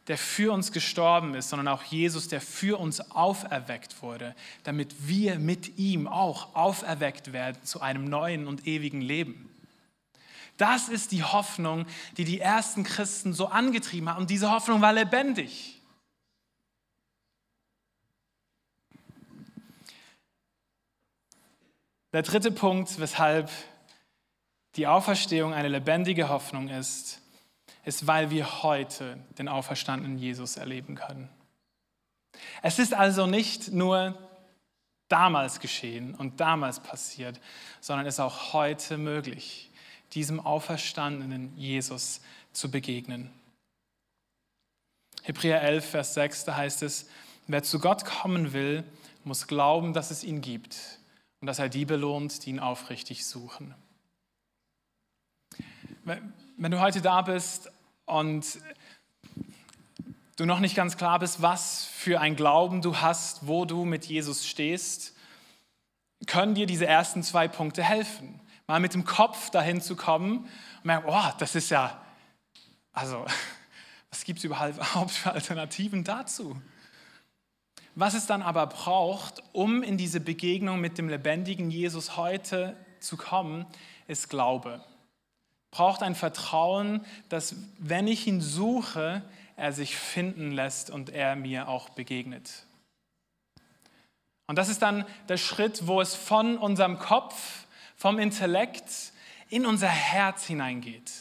der 0.09 0.17
für 0.17 0.51
uns 0.51 0.71
gestorben 0.71 1.35
ist, 1.35 1.49
sondern 1.49 1.67
auch 1.67 1.83
Jesus, 1.83 2.27
der 2.27 2.41
für 2.41 2.79
uns 2.79 2.99
auferweckt 3.11 4.01
wurde, 4.01 4.35
damit 4.63 5.07
wir 5.07 5.37
mit 5.37 5.77
ihm 5.77 6.07
auch 6.07 6.55
auferweckt 6.55 7.31
werden 7.31 7.63
zu 7.63 7.79
einem 7.81 8.05
neuen 8.05 8.47
und 8.47 8.65
ewigen 8.65 9.01
Leben. 9.01 9.49
Das 10.57 10.89
ist 10.89 11.11
die 11.11 11.23
Hoffnung, 11.23 11.85
die 12.17 12.25
die 12.25 12.39
ersten 12.39 12.83
Christen 12.83 13.33
so 13.33 13.47
angetrieben 13.47 14.09
haben. 14.09 14.21
Und 14.21 14.31
diese 14.31 14.49
Hoffnung 14.51 14.81
war 14.81 14.91
lebendig. 14.91 15.79
Der 22.13 22.23
dritte 22.23 22.51
Punkt, 22.51 22.99
weshalb 22.99 23.51
die 24.75 24.87
Auferstehung 24.87 25.53
eine 25.53 25.67
lebendige 25.67 26.29
Hoffnung 26.29 26.67
ist, 26.67 27.21
ist, 27.89 28.05
weil 28.05 28.29
wir 28.29 28.63
heute 28.63 29.17
den 29.39 29.47
auferstandenen 29.47 30.19
Jesus 30.19 30.57
erleben 30.57 30.93
können. 30.93 31.27
Es 32.61 32.77
ist 32.77 32.93
also 32.93 33.25
nicht 33.25 33.73
nur 33.73 34.15
damals 35.09 35.59
geschehen 35.59 36.13
und 36.13 36.39
damals 36.39 36.79
passiert, 36.79 37.41
sondern 37.81 38.05
es 38.05 38.15
ist 38.15 38.19
auch 38.19 38.53
heute 38.53 38.99
möglich, 38.99 39.71
diesem 40.13 40.39
auferstandenen 40.39 41.57
Jesus 41.57 42.21
zu 42.53 42.69
begegnen. 42.69 43.31
Hebräer 45.23 45.63
11, 45.63 45.89
Vers 45.89 46.13
6, 46.13 46.45
da 46.45 46.55
heißt 46.55 46.83
es, 46.83 47.09
wer 47.47 47.63
zu 47.63 47.79
Gott 47.79 48.05
kommen 48.05 48.53
will, 48.53 48.83
muss 49.23 49.47
glauben, 49.47 49.93
dass 49.93 50.11
es 50.11 50.23
ihn 50.23 50.41
gibt 50.41 50.99
und 51.41 51.47
dass 51.47 51.57
er 51.57 51.69
die 51.69 51.85
belohnt, 51.85 52.45
die 52.45 52.51
ihn 52.51 52.59
aufrichtig 52.59 53.25
suchen. 53.25 53.73
Wenn 56.03 56.71
du 56.71 56.79
heute 56.79 57.01
da 57.01 57.23
bist 57.23 57.71
und 58.09 58.59
du 60.35 60.45
noch 60.45 60.59
nicht 60.59 60.75
ganz 60.75 60.97
klar 60.97 61.19
bist, 61.19 61.41
was 61.41 61.85
für 61.85 62.19
ein 62.19 62.35
Glauben 62.35 62.81
du 62.81 62.97
hast, 62.97 63.47
wo 63.47 63.65
du 63.65 63.85
mit 63.85 64.05
Jesus 64.05 64.47
stehst, 64.47 65.15
können 66.27 66.55
dir 66.55 66.65
diese 66.65 66.85
ersten 66.85 67.23
zwei 67.23 67.47
Punkte 67.47 67.83
helfen. 67.83 68.39
Mal 68.67 68.79
mit 68.79 68.93
dem 68.93 69.05
Kopf 69.05 69.49
dahin 69.49 69.81
zu 69.81 69.95
kommen 69.95 70.39
und 70.39 70.85
merken, 70.85 71.07
oh, 71.09 71.31
das 71.39 71.55
ist 71.55 71.69
ja, 71.69 72.01
also, 72.91 73.25
was 74.09 74.23
gibt 74.23 74.39
es 74.39 74.45
überhaupt 74.45 75.11
für 75.11 75.31
Alternativen 75.31 76.03
dazu? 76.03 76.59
Was 77.95 78.13
es 78.13 78.27
dann 78.27 78.41
aber 78.41 78.67
braucht, 78.67 79.43
um 79.51 79.83
in 79.83 79.97
diese 79.97 80.19
Begegnung 80.19 80.79
mit 80.79 80.97
dem 80.97 81.09
lebendigen 81.09 81.69
Jesus 81.69 82.15
heute 82.15 82.77
zu 82.99 83.17
kommen, 83.17 83.65
ist 84.07 84.29
Glaube 84.29 84.83
braucht 85.71 86.03
ein 86.03 86.15
Vertrauen, 86.15 87.05
dass 87.29 87.55
wenn 87.77 88.07
ich 88.07 88.27
ihn 88.27 88.41
suche, 88.41 89.21
er 89.55 89.73
sich 89.73 89.97
finden 89.97 90.51
lässt 90.51 90.89
und 90.89 91.09
er 91.09 91.35
mir 91.35 91.67
auch 91.67 91.89
begegnet. 91.89 92.65
Und 94.47 94.57
das 94.57 94.69
ist 94.69 94.81
dann 94.81 95.05
der 95.27 95.37
Schritt, 95.37 95.85
wo 95.85 96.01
es 96.01 96.15
von 96.15 96.57
unserem 96.57 96.97
Kopf, 96.97 97.67
vom 97.95 98.17
Intellekt 98.17 99.13
in 99.49 99.65
unser 99.65 99.89
Herz 99.89 100.45
hineingeht. 100.45 101.11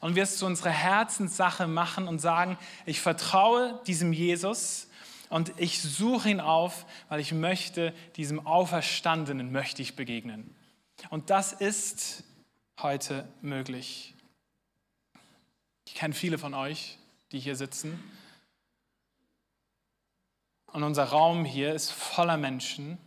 Und 0.00 0.14
wir 0.14 0.22
es 0.22 0.38
zu 0.38 0.46
unserer 0.46 0.70
Herzenssache 0.70 1.66
machen 1.66 2.08
und 2.08 2.20
sagen, 2.20 2.56
ich 2.86 3.00
vertraue 3.00 3.80
diesem 3.86 4.12
Jesus 4.12 4.88
und 5.28 5.52
ich 5.56 5.82
suche 5.82 6.30
ihn 6.30 6.40
auf, 6.40 6.86
weil 7.08 7.20
ich 7.20 7.32
möchte, 7.32 7.92
diesem 8.16 8.46
Auferstandenen 8.46 9.50
möchte 9.50 9.82
ich 9.82 9.96
begegnen. 9.96 10.54
Und 11.10 11.30
das 11.30 11.52
ist 11.52 12.24
heute 12.80 13.28
möglich. 13.40 14.14
Ich 15.86 15.94
kenne 15.94 16.14
viele 16.14 16.38
von 16.38 16.54
euch, 16.54 16.98
die 17.32 17.38
hier 17.38 17.56
sitzen. 17.56 18.02
Und 20.66 20.82
unser 20.82 21.04
Raum 21.04 21.44
hier 21.44 21.74
ist 21.74 21.92
voller 21.92 22.36
Menschen, 22.36 22.98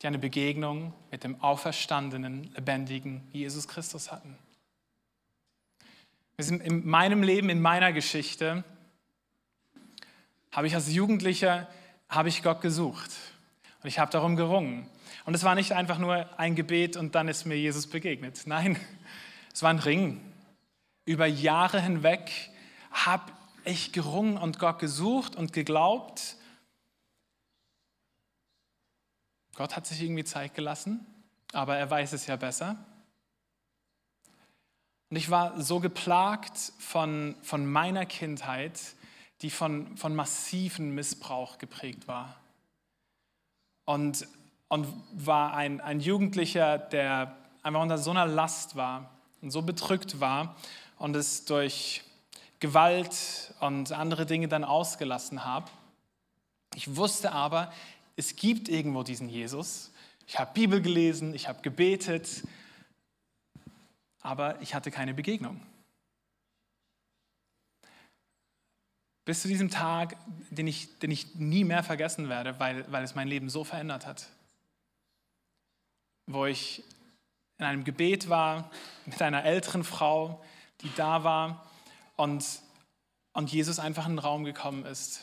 die 0.00 0.06
eine 0.06 0.18
Begegnung 0.18 0.94
mit 1.10 1.24
dem 1.24 1.40
auferstandenen, 1.40 2.52
lebendigen 2.54 3.28
Jesus 3.32 3.68
Christus 3.68 4.10
hatten. 4.10 4.36
In 6.38 6.86
meinem 6.88 7.22
Leben, 7.22 7.50
in 7.50 7.60
meiner 7.60 7.92
Geschichte, 7.92 8.64
habe 10.50 10.66
ich 10.66 10.74
als 10.74 10.92
Jugendlicher 10.92 11.68
habe 12.08 12.28
ich 12.28 12.42
Gott 12.42 12.60
gesucht 12.60 13.10
und 13.82 13.88
ich 13.88 13.98
habe 13.98 14.10
darum 14.10 14.36
gerungen. 14.36 14.86
Und 15.24 15.34
es 15.34 15.44
war 15.44 15.54
nicht 15.54 15.72
einfach 15.72 15.98
nur 15.98 16.28
ein 16.38 16.54
Gebet 16.54 16.96
und 16.96 17.14
dann 17.14 17.28
ist 17.28 17.46
mir 17.46 17.56
Jesus 17.56 17.86
begegnet. 17.86 18.42
Nein, 18.46 18.76
es 19.52 19.62
war 19.62 19.70
ein 19.70 19.78
Ring. 19.78 20.20
Über 21.04 21.26
Jahre 21.26 21.80
hinweg 21.80 22.30
habe 22.90 23.32
ich 23.64 23.92
gerungen 23.92 24.36
und 24.36 24.58
Gott 24.58 24.78
gesucht 24.78 25.36
und 25.36 25.52
geglaubt. 25.52 26.36
Gott 29.54 29.76
hat 29.76 29.86
sich 29.86 30.02
irgendwie 30.02 30.24
Zeit 30.24 30.54
gelassen, 30.54 31.06
aber 31.52 31.76
er 31.76 31.90
weiß 31.90 32.12
es 32.12 32.26
ja 32.26 32.36
besser. 32.36 32.76
Und 35.10 35.16
ich 35.16 35.30
war 35.30 35.60
so 35.60 35.80
geplagt 35.80 36.56
von, 36.78 37.36
von 37.42 37.70
meiner 37.70 38.06
Kindheit, 38.06 38.80
die 39.42 39.50
von, 39.50 39.96
von 39.96 40.14
massiven 40.14 40.94
Missbrauch 40.94 41.58
geprägt 41.58 42.08
war. 42.08 42.40
Und, 43.84 44.26
und 44.68 44.86
war 45.12 45.54
ein, 45.54 45.80
ein 45.80 46.00
Jugendlicher, 46.00 46.78
der 46.78 47.36
einfach 47.62 47.82
unter 47.82 47.98
so 47.98 48.10
einer 48.10 48.26
Last 48.26 48.76
war 48.76 49.10
und 49.42 49.50
so 49.50 49.62
bedrückt 49.62 50.20
war 50.20 50.56
und 50.98 51.14
es 51.16 51.44
durch 51.44 52.02
Gewalt 52.60 53.52
und 53.60 53.92
andere 53.92 54.24
Dinge 54.24 54.48
dann 54.48 54.64
ausgelassen 54.64 55.44
habe. 55.44 55.70
Ich 56.74 56.96
wusste 56.96 57.32
aber, 57.32 57.72
es 58.16 58.36
gibt 58.36 58.68
irgendwo 58.68 59.02
diesen 59.02 59.28
Jesus. 59.28 59.90
Ich 60.26 60.38
habe 60.38 60.52
Bibel 60.54 60.80
gelesen, 60.80 61.34
ich 61.34 61.48
habe 61.48 61.60
gebetet, 61.60 62.44
aber 64.20 64.60
ich 64.62 64.74
hatte 64.74 64.90
keine 64.90 65.12
Begegnung. 65.12 65.60
Bis 69.24 69.42
zu 69.42 69.48
diesem 69.48 69.70
Tag, 69.70 70.16
den 70.50 70.66
ich, 70.66 70.98
den 70.98 71.10
ich 71.10 71.34
nie 71.34 71.64
mehr 71.64 71.82
vergessen 71.82 72.28
werde, 72.28 72.58
weil, 72.58 72.90
weil 72.90 73.04
es 73.04 73.14
mein 73.14 73.28
Leben 73.28 73.50
so 73.50 73.64
verändert 73.64 74.06
hat. 74.06 74.28
Wo 76.26 76.46
ich 76.46 76.82
in 77.62 77.68
einem 77.68 77.84
Gebet 77.84 78.28
war 78.28 78.70
mit 79.06 79.22
einer 79.22 79.44
älteren 79.44 79.84
Frau, 79.84 80.42
die 80.80 80.90
da 80.96 81.22
war 81.22 81.64
und, 82.16 82.44
und 83.32 83.52
Jesus 83.52 83.78
einfach 83.78 84.06
in 84.06 84.14
den 84.14 84.18
Raum 84.18 84.44
gekommen 84.44 84.84
ist 84.84 85.22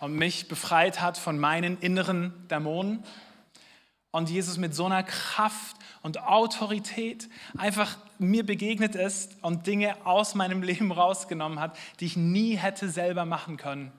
und 0.00 0.14
mich 0.14 0.48
befreit 0.48 1.00
hat 1.00 1.18
von 1.18 1.38
meinen 1.38 1.78
inneren 1.78 2.48
Dämonen 2.48 3.04
und 4.10 4.28
Jesus 4.28 4.56
mit 4.56 4.74
so 4.74 4.86
einer 4.86 5.04
Kraft 5.04 5.76
und 6.02 6.20
Autorität 6.20 7.28
einfach 7.56 7.96
mir 8.18 8.44
begegnet 8.44 8.96
ist 8.96 9.36
und 9.42 9.68
Dinge 9.68 10.04
aus 10.04 10.34
meinem 10.34 10.62
Leben 10.62 10.90
rausgenommen 10.90 11.60
hat, 11.60 11.78
die 12.00 12.06
ich 12.06 12.16
nie 12.16 12.56
hätte 12.56 12.88
selber 12.88 13.24
machen 13.24 13.56
können. 13.56 13.92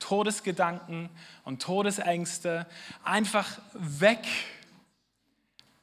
Todesgedanken 0.00 1.08
und 1.44 1.62
Todesängste 1.62 2.66
einfach 3.04 3.60
weg 3.74 4.26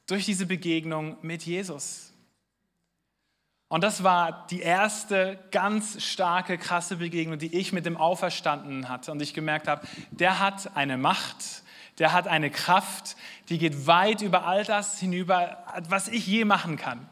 durch 0.06 0.24
diese 0.24 0.46
Begegnung 0.46 1.16
mit 1.22 1.44
Jesus. 1.44 2.12
Und 3.68 3.82
das 3.82 4.04
war 4.04 4.46
die 4.48 4.60
erste 4.60 5.38
ganz 5.50 6.02
starke, 6.02 6.58
krasse 6.58 6.96
Begegnung, 6.96 7.38
die 7.38 7.56
ich 7.56 7.72
mit 7.72 7.86
dem 7.86 7.96
Auferstandenen 7.96 8.88
hatte. 8.88 9.10
Und 9.10 9.20
ich 9.20 9.34
gemerkt 9.34 9.66
habe, 9.66 9.86
der 10.10 10.38
hat 10.38 10.76
eine 10.76 10.96
Macht, 10.96 11.62
der 11.98 12.12
hat 12.12 12.28
eine 12.28 12.50
Kraft, 12.50 13.16
die 13.48 13.58
geht 13.58 13.86
weit 13.86 14.22
über 14.22 14.46
all 14.46 14.64
das 14.64 15.00
hinüber, 15.00 15.64
was 15.88 16.08
ich 16.08 16.26
je 16.26 16.44
machen 16.44 16.76
kann. 16.76 17.08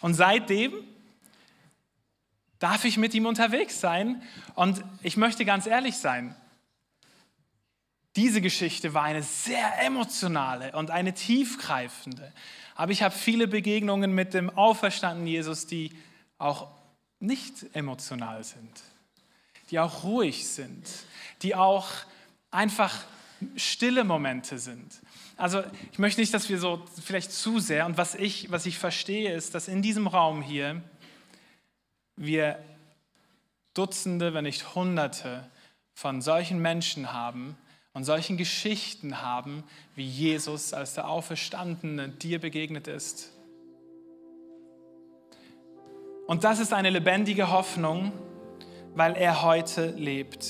Und 0.00 0.14
seitdem 0.14 0.72
darf 2.58 2.84
ich 2.84 2.96
mit 2.96 3.12
ihm 3.12 3.26
unterwegs 3.26 3.80
sein. 3.80 4.22
Und 4.54 4.82
ich 5.02 5.16
möchte 5.16 5.44
ganz 5.44 5.66
ehrlich 5.66 5.98
sein, 5.98 6.34
diese 8.16 8.40
Geschichte 8.40 8.94
war 8.94 9.02
eine 9.02 9.22
sehr 9.22 9.82
emotionale 9.82 10.72
und 10.72 10.90
eine 10.90 11.14
tiefgreifende. 11.14 12.32
Aber 12.74 12.92
ich 12.92 13.02
habe 13.02 13.14
viele 13.14 13.48
Begegnungen 13.48 14.14
mit 14.14 14.34
dem 14.34 14.50
auferstandenen 14.50 15.26
Jesus, 15.26 15.66
die 15.66 15.90
auch 16.38 16.68
nicht 17.20 17.66
emotional 17.74 18.44
sind, 18.44 18.82
die 19.70 19.78
auch 19.78 20.04
ruhig 20.04 20.46
sind, 20.46 20.86
die 21.42 21.54
auch 21.54 21.88
einfach 22.50 23.04
stille 23.56 24.04
Momente 24.04 24.58
sind. 24.58 25.00
Also 25.36 25.62
ich 25.90 25.98
möchte 25.98 26.20
nicht, 26.20 26.32
dass 26.32 26.48
wir 26.48 26.58
so 26.58 26.84
vielleicht 27.02 27.32
zu 27.32 27.58
sehr, 27.58 27.86
und 27.86 27.96
was 27.96 28.14
ich, 28.14 28.50
was 28.50 28.66
ich 28.66 28.78
verstehe, 28.78 29.32
ist, 29.32 29.54
dass 29.54 29.68
in 29.68 29.82
diesem 29.82 30.06
Raum 30.06 30.42
hier 30.42 30.82
wir 32.16 32.58
Dutzende, 33.74 34.34
wenn 34.34 34.44
nicht 34.44 34.76
Hunderte 34.76 35.48
von 35.94 36.22
solchen 36.22 36.60
Menschen 36.60 37.12
haben, 37.12 37.56
und 37.94 38.04
solchen 38.04 38.36
Geschichten 38.36 39.22
haben, 39.22 39.62
wie 39.94 40.04
Jesus 40.04 40.74
als 40.74 40.94
der 40.94 41.08
Auferstandene 41.08 42.08
dir 42.08 42.40
begegnet 42.40 42.88
ist. 42.88 43.32
Und 46.26 46.42
das 46.42 46.58
ist 46.58 46.72
eine 46.72 46.90
lebendige 46.90 47.50
Hoffnung, 47.50 48.12
weil 48.94 49.14
er 49.16 49.42
heute 49.42 49.86
lebt. 49.90 50.44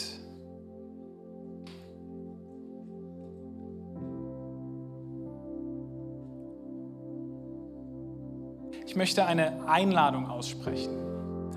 Ich 8.87 8.97
möchte 8.97 9.27
eine 9.27 9.69
Einladung 9.69 10.29
aussprechen 10.29 11.01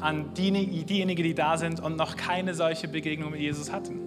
an 0.02 0.34
diejenigen, 0.34 1.23
die 1.23 1.34
da 1.36 1.58
sind 1.58 1.80
und 1.80 1.95
noch 1.95 2.15
keine 2.17 2.54
solche 2.54 2.88
Begegnung 2.88 3.32
mit 3.32 3.41
Jesus 3.41 3.71
hatten. 3.71 4.06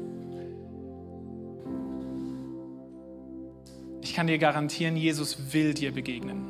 Kann 4.20 4.26
dir 4.26 4.37
garantieren, 4.37 4.98
Jesus 4.98 5.54
will 5.54 5.72
dir 5.72 5.94
begegnen. 5.94 6.44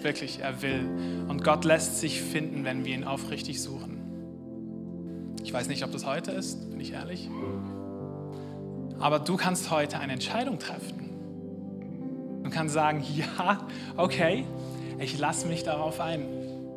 Wirklich, 0.00 0.38
er 0.38 0.62
will. 0.62 1.26
Und 1.26 1.42
Gott 1.42 1.64
lässt 1.64 1.98
sich 1.98 2.22
finden, 2.22 2.64
wenn 2.64 2.84
wir 2.84 2.94
ihn 2.94 3.02
aufrichtig 3.02 3.60
suchen. 3.60 5.34
Ich 5.42 5.52
weiß 5.52 5.66
nicht, 5.66 5.82
ob 5.82 5.90
das 5.90 6.06
heute 6.06 6.30
ist, 6.30 6.70
bin 6.70 6.78
ich 6.78 6.92
ehrlich. 6.92 7.28
Aber 9.00 9.18
du 9.18 9.36
kannst 9.36 9.72
heute 9.72 9.98
eine 9.98 10.12
Entscheidung 10.12 10.60
treffen. 10.60 11.10
Du 12.44 12.50
kannst 12.50 12.74
sagen, 12.74 13.02
ja, 13.16 13.66
okay, 13.96 14.44
ich 15.00 15.18
lasse 15.18 15.48
mich 15.48 15.64
darauf 15.64 15.98
ein. 15.98 16.28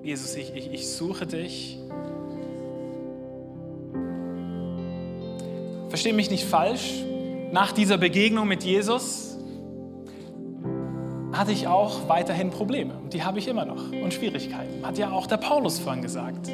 Jesus, 0.01 0.35
ich, 0.35 0.55
ich, 0.55 0.73
ich 0.73 0.89
suche 0.89 1.27
dich. 1.27 1.77
Versteh 5.89 6.11
mich 6.11 6.31
nicht 6.31 6.45
falsch. 6.45 7.03
Nach 7.51 7.71
dieser 7.71 7.99
Begegnung 7.99 8.47
mit 8.47 8.63
Jesus 8.63 9.34
hatte 11.37 11.51
ich 11.51 11.67
auch 11.67 12.07
weiterhin 12.07 12.49
Probleme. 12.49 12.93
Und 12.95 13.13
die 13.13 13.23
habe 13.23 13.39
ich 13.39 13.47
immer 13.47 13.65
noch. 13.65 13.91
Und 13.91 14.13
Schwierigkeiten. 14.13 14.85
Hat 14.85 14.97
ja 14.97 15.11
auch 15.11 15.27
der 15.27 15.37
Paulus 15.37 15.79
vorhin 15.79 16.01
gesagt. 16.01 16.49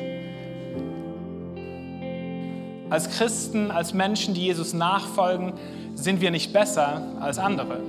Als 2.89 3.09
Christen, 3.09 3.71
als 3.71 3.93
Menschen, 3.93 4.33
die 4.33 4.41
Jesus 4.41 4.73
nachfolgen, 4.73 5.53
sind 5.95 6.21
wir 6.21 6.31
nicht 6.31 6.51
besser 6.51 7.01
als 7.19 7.37
andere. 7.37 7.79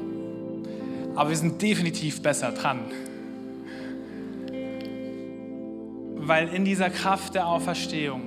Aber 1.14 1.30
wir 1.30 1.36
sind 1.36 1.60
definitiv 1.60 2.22
besser 2.22 2.52
dran. 2.52 2.80
Weil 6.16 6.48
in 6.48 6.64
dieser 6.64 6.88
Kraft 6.90 7.34
der 7.34 7.48
Auferstehung 7.48 8.22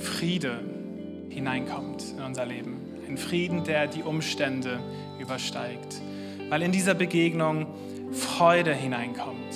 Friede 0.00 0.60
hineinkommt 1.30 2.04
in 2.16 2.22
unser 2.22 2.46
Leben. 2.46 2.80
Ein 3.08 3.18
Frieden, 3.18 3.64
der 3.64 3.88
die 3.88 4.02
Umstände 4.02 4.78
übersteigt 5.18 6.00
weil 6.48 6.62
in 6.62 6.72
dieser 6.72 6.94
Begegnung 6.94 7.66
Freude 8.12 8.72
hineinkommt, 8.74 9.54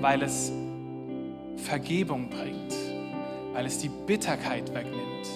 weil 0.00 0.22
es 0.22 0.52
Vergebung 1.56 2.28
bringt, 2.28 2.74
weil 3.52 3.66
es 3.66 3.78
die 3.78 3.90
Bitterkeit 4.06 4.74
wegnimmt, 4.74 5.28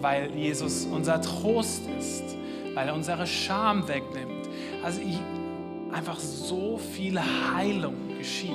weil 0.00 0.30
Jesus 0.36 0.86
unser 0.86 1.20
Trost 1.20 1.82
ist, 1.98 2.36
weil 2.74 2.88
er 2.88 2.94
unsere 2.94 3.26
Scham 3.26 3.88
wegnimmt. 3.88 4.48
Also 4.82 5.00
einfach 5.92 6.18
so 6.18 6.78
viel 6.78 7.20
Heilung 7.20 7.94
geschieht 8.16 8.54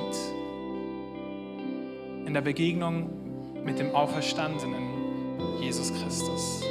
in 2.26 2.34
der 2.34 2.40
Begegnung 2.40 3.10
mit 3.64 3.78
dem 3.78 3.94
auferstandenen 3.94 4.82
Jesus 5.60 5.92
Christus. 5.92 6.62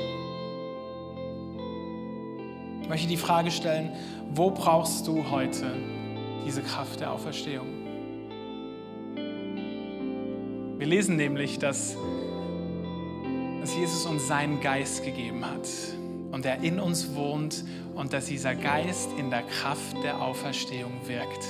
Ich 2.85 2.89
möchte 2.89 3.07
die 3.07 3.17
Frage 3.17 3.49
stellen, 3.49 3.89
wo 4.29 4.51
brauchst 4.51 5.07
du 5.07 5.31
heute 5.31 5.65
diese 6.45 6.61
Kraft 6.61 6.99
der 6.99 7.11
Auferstehung? 7.11 7.65
Wir 10.77 10.85
lesen 10.85 11.15
nämlich, 11.15 11.57
dass, 11.57 11.97
dass 13.59 13.75
Jesus 13.75 14.05
uns 14.05 14.27
seinen 14.27 14.61
Geist 14.61 15.03
gegeben 15.03 15.43
hat 15.43 15.67
und 16.31 16.45
er 16.45 16.61
in 16.61 16.79
uns 16.79 17.15
wohnt 17.15 17.65
und 17.95 18.13
dass 18.13 18.27
dieser 18.27 18.53
Geist 18.53 19.09
in 19.17 19.31
der 19.31 19.41
Kraft 19.41 19.95
der 20.03 20.21
Auferstehung 20.21 20.93
wirkt. 21.07 21.43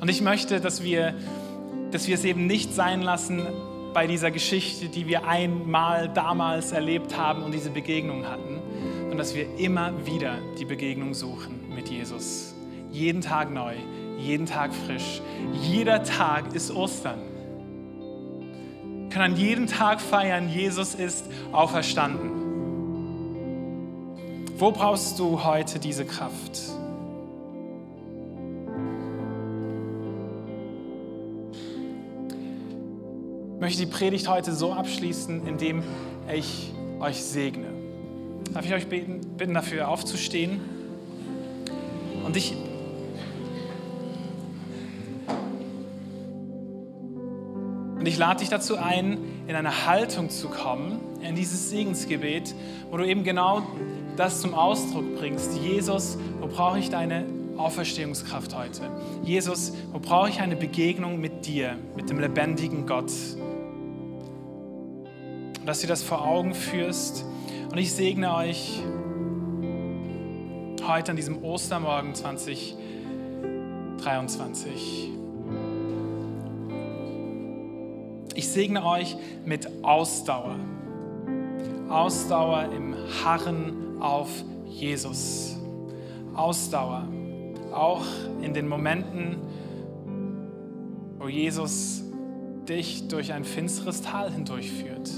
Und 0.00 0.08
ich 0.08 0.20
möchte, 0.20 0.60
dass 0.60 0.84
wir, 0.84 1.12
dass 1.90 2.06
wir 2.06 2.14
es 2.14 2.22
eben 2.22 2.46
nicht 2.46 2.72
sein 2.72 3.02
lassen 3.02 3.44
bei 3.92 4.06
dieser 4.06 4.30
Geschichte, 4.30 4.88
die 4.88 5.08
wir 5.08 5.26
einmal 5.26 6.08
damals 6.08 6.70
erlebt 6.70 7.16
haben 7.16 7.42
und 7.42 7.52
diese 7.52 7.70
Begegnung 7.70 8.28
hatten, 8.28 8.55
und 9.16 9.20
dass 9.20 9.34
wir 9.34 9.58
immer 9.58 10.04
wieder 10.04 10.36
die 10.58 10.66
Begegnung 10.66 11.14
suchen 11.14 11.74
mit 11.74 11.88
Jesus. 11.88 12.54
Jeden 12.92 13.22
Tag 13.22 13.50
neu, 13.50 13.72
jeden 14.18 14.44
Tag 14.44 14.74
frisch. 14.74 15.22
Jeder 15.62 16.02
Tag 16.02 16.54
ist 16.54 16.70
Ostern. 16.70 17.20
Wir 19.00 19.08
können 19.08 19.32
an 19.32 19.36
jedem 19.40 19.68
Tag 19.68 20.02
feiern, 20.02 20.50
Jesus 20.50 20.94
ist 20.94 21.24
auferstanden. 21.50 22.30
Wo 24.58 24.70
brauchst 24.70 25.18
du 25.18 25.42
heute 25.42 25.78
diese 25.78 26.04
Kraft? 26.04 26.60
Ich 33.54 33.60
möchte 33.62 33.86
die 33.86 33.90
Predigt 33.90 34.28
heute 34.28 34.52
so 34.52 34.74
abschließen, 34.74 35.46
indem 35.46 35.82
ich 36.30 36.70
euch 37.00 37.22
segne. 37.22 37.75
Darf 38.56 38.64
ich 38.64 38.72
euch 38.72 38.86
beten, 38.86 39.20
bitten, 39.36 39.52
dafür 39.52 39.86
aufzustehen? 39.86 40.62
Und 42.24 42.38
ich. 42.38 42.56
Und 47.98 48.06
ich 48.08 48.16
lade 48.16 48.40
dich 48.40 48.48
dazu 48.48 48.78
ein, 48.78 49.18
in 49.46 49.54
eine 49.54 49.86
Haltung 49.86 50.30
zu 50.30 50.48
kommen, 50.48 51.00
in 51.20 51.36
dieses 51.36 51.68
Segensgebet, 51.68 52.54
wo 52.90 52.96
du 52.96 53.06
eben 53.06 53.24
genau 53.24 53.62
das 54.16 54.40
zum 54.40 54.54
Ausdruck 54.54 55.18
bringst. 55.18 55.58
Jesus, 55.58 56.16
wo 56.40 56.46
brauche 56.46 56.78
ich 56.78 56.88
deine 56.88 57.26
Auferstehungskraft 57.58 58.56
heute? 58.56 58.88
Jesus, 59.22 59.74
wo 59.92 59.98
brauche 59.98 60.30
ich 60.30 60.40
eine 60.40 60.56
Begegnung 60.56 61.20
mit 61.20 61.44
dir, 61.44 61.76
mit 61.94 62.08
dem 62.08 62.18
lebendigen 62.18 62.86
Gott? 62.86 63.12
Und 65.60 65.66
dass 65.66 65.82
du 65.82 65.86
das 65.86 66.02
vor 66.02 66.26
Augen 66.26 66.54
führst 66.54 67.26
und 67.70 67.78
ich 67.78 67.92
segne 67.92 68.34
euch 68.34 68.82
heute 70.86 71.10
an 71.10 71.16
diesem 71.16 71.42
Ostermorgen 71.42 72.14
2023. 72.14 75.10
Ich 78.34 78.48
segne 78.48 78.84
euch 78.84 79.16
mit 79.44 79.68
Ausdauer. 79.82 80.56
Ausdauer 81.88 82.70
im 82.72 82.94
Harren 83.24 84.00
auf 84.00 84.28
Jesus. 84.66 85.56
Ausdauer 86.34 87.08
auch 87.72 88.04
in 88.42 88.54
den 88.54 88.68
Momenten, 88.68 89.38
wo 91.18 91.26
Jesus 91.28 92.04
dich 92.68 93.08
durch 93.08 93.32
ein 93.32 93.44
finsteres 93.44 94.02
Tal 94.02 94.30
hindurchführt 94.32 95.10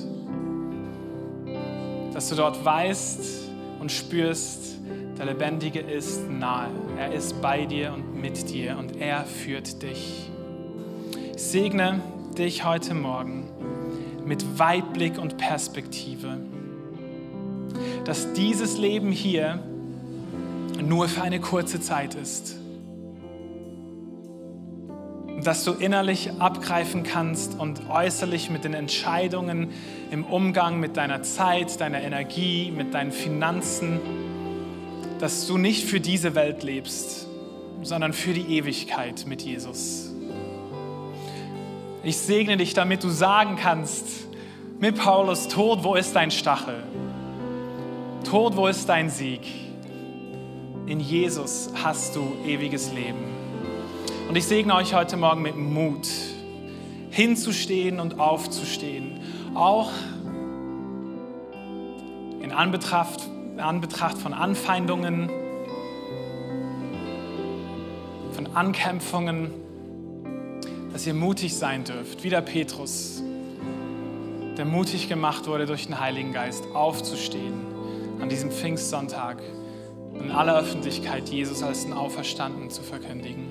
dass 2.19 2.31
du 2.31 2.35
dort 2.35 2.65
weißt 2.65 3.49
und 3.79 3.93
spürst, 3.93 4.79
der 5.17 5.27
Lebendige 5.27 5.79
ist 5.79 6.29
nahe. 6.29 6.69
Er 6.99 7.13
ist 7.13 7.41
bei 7.41 7.65
dir 7.65 7.93
und 7.95 8.21
mit 8.21 8.51
dir 8.51 8.77
und 8.77 9.01
er 9.01 9.25
führt 9.25 9.83
dich. 9.83 10.29
Ich 11.37 11.41
segne 11.41 12.01
dich 12.37 12.65
heute 12.65 12.95
Morgen 12.95 13.49
mit 14.27 14.59
Weitblick 14.59 15.17
und 15.17 15.37
Perspektive, 15.39 16.39
dass 18.05 18.33
dieses 18.33 18.79
Leben 18.79 19.13
hier 19.13 19.63
nur 20.83 21.07
für 21.07 21.23
eine 21.23 21.39
kurze 21.39 21.81
Zeit 21.81 22.17
ist. 22.17 22.58
Dass 25.49 25.65
du 25.65 25.73
innerlich 25.73 26.31
abgreifen 26.39 27.05
kannst 27.05 27.59
und 27.59 27.89
äußerlich 27.89 28.51
mit 28.51 28.65
den 28.65 28.75
Entscheidungen 28.75 29.71
im 30.11 30.25
Umgang 30.25 30.79
mit 30.79 30.99
deiner 30.99 31.23
Zeit, 31.23 31.81
deiner 31.81 32.03
Energie, 32.03 32.71
mit 32.71 32.93
deinen 32.93 33.13
Finanzen, 33.13 33.99
dass 35.21 35.47
du 35.47 35.57
nicht 35.57 35.87
für 35.87 36.01
diese 36.01 36.35
Welt 36.35 36.65
lebst, 36.65 37.29
sondern 37.81 38.13
für 38.13 38.35
die 38.35 38.59
Ewigkeit 38.59 39.25
mit 39.27 39.41
Jesus. 39.41 40.13
Ich 42.03 42.19
segne 42.19 42.59
dich, 42.59 42.75
damit 42.75 43.03
du 43.03 43.09
sagen 43.09 43.57
kannst, 43.57 44.05
mit 44.81 44.99
Paulus, 44.99 45.49
Tod, 45.49 45.83
wo 45.83 45.95
ist 45.95 46.15
dein 46.15 46.31
Stachel? 46.31 46.83
Tod, 48.29 48.55
wo 48.55 48.67
ist 48.67 48.87
dein 48.87 49.09
Sieg? 49.09 49.47
In 50.85 51.01
Jesus 51.01 51.71
hast 51.83 52.17
du 52.17 52.37
ewiges 52.47 52.93
Leben. 52.93 53.38
Und 54.29 54.37
ich 54.37 54.45
segne 54.45 54.75
euch 54.75 54.95
heute 54.95 55.17
Morgen 55.17 55.43
mit 55.43 55.57
Mut, 55.57 56.07
hinzustehen 57.11 57.99
und 57.99 58.21
aufzustehen, 58.21 59.21
auch 59.55 59.91
in 62.43 62.53
Anbetracht 62.53 63.29
Anbetracht 63.61 64.19
von 64.19 64.33
Anfeindungen, 64.33 65.29
von 68.33 68.47
Ankämpfungen, 68.55 69.51
dass 70.93 71.07
ihr 71.07 71.15
mutig 71.15 71.57
sein 71.57 71.85
dürft, 71.85 72.23
wie 72.23 72.31
der 72.31 72.41
Petrus, 72.41 73.23
der 74.57 74.65
mutig 74.65 75.09
gemacht 75.09 75.47
wurde 75.47 75.67
durch 75.67 75.87
den 75.87 76.01
Heiligen 76.01 76.33
Geist, 76.33 76.65
aufzustehen 76.75 77.55
an 78.21 78.29
diesem 78.29 78.51
Pfingstsonntag 78.51 79.43
und 80.13 80.23
in 80.23 80.31
aller 80.31 80.57
Öffentlichkeit 80.59 81.29
Jesus 81.29 81.63
als 81.63 81.85
den 81.85 81.93
Auferstandenen 81.93 82.71
zu 82.71 82.83
verkündigen. 82.83 83.48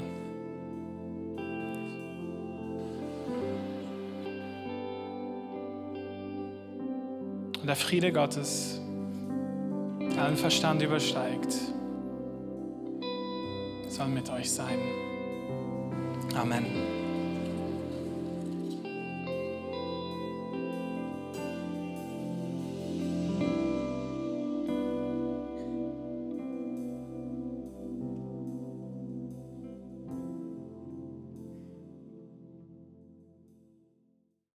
Und 7.67 7.71
der 7.71 7.85
Friede 7.85 8.13
Gottes, 8.13 8.79
allen 10.17 10.37
Verstand 10.37 10.81
übersteigt, 10.81 11.53
soll 13.89 14.07
mit 14.07 14.29
euch 14.29 14.49
sein. 14.49 14.79
Amen. 16.33 16.96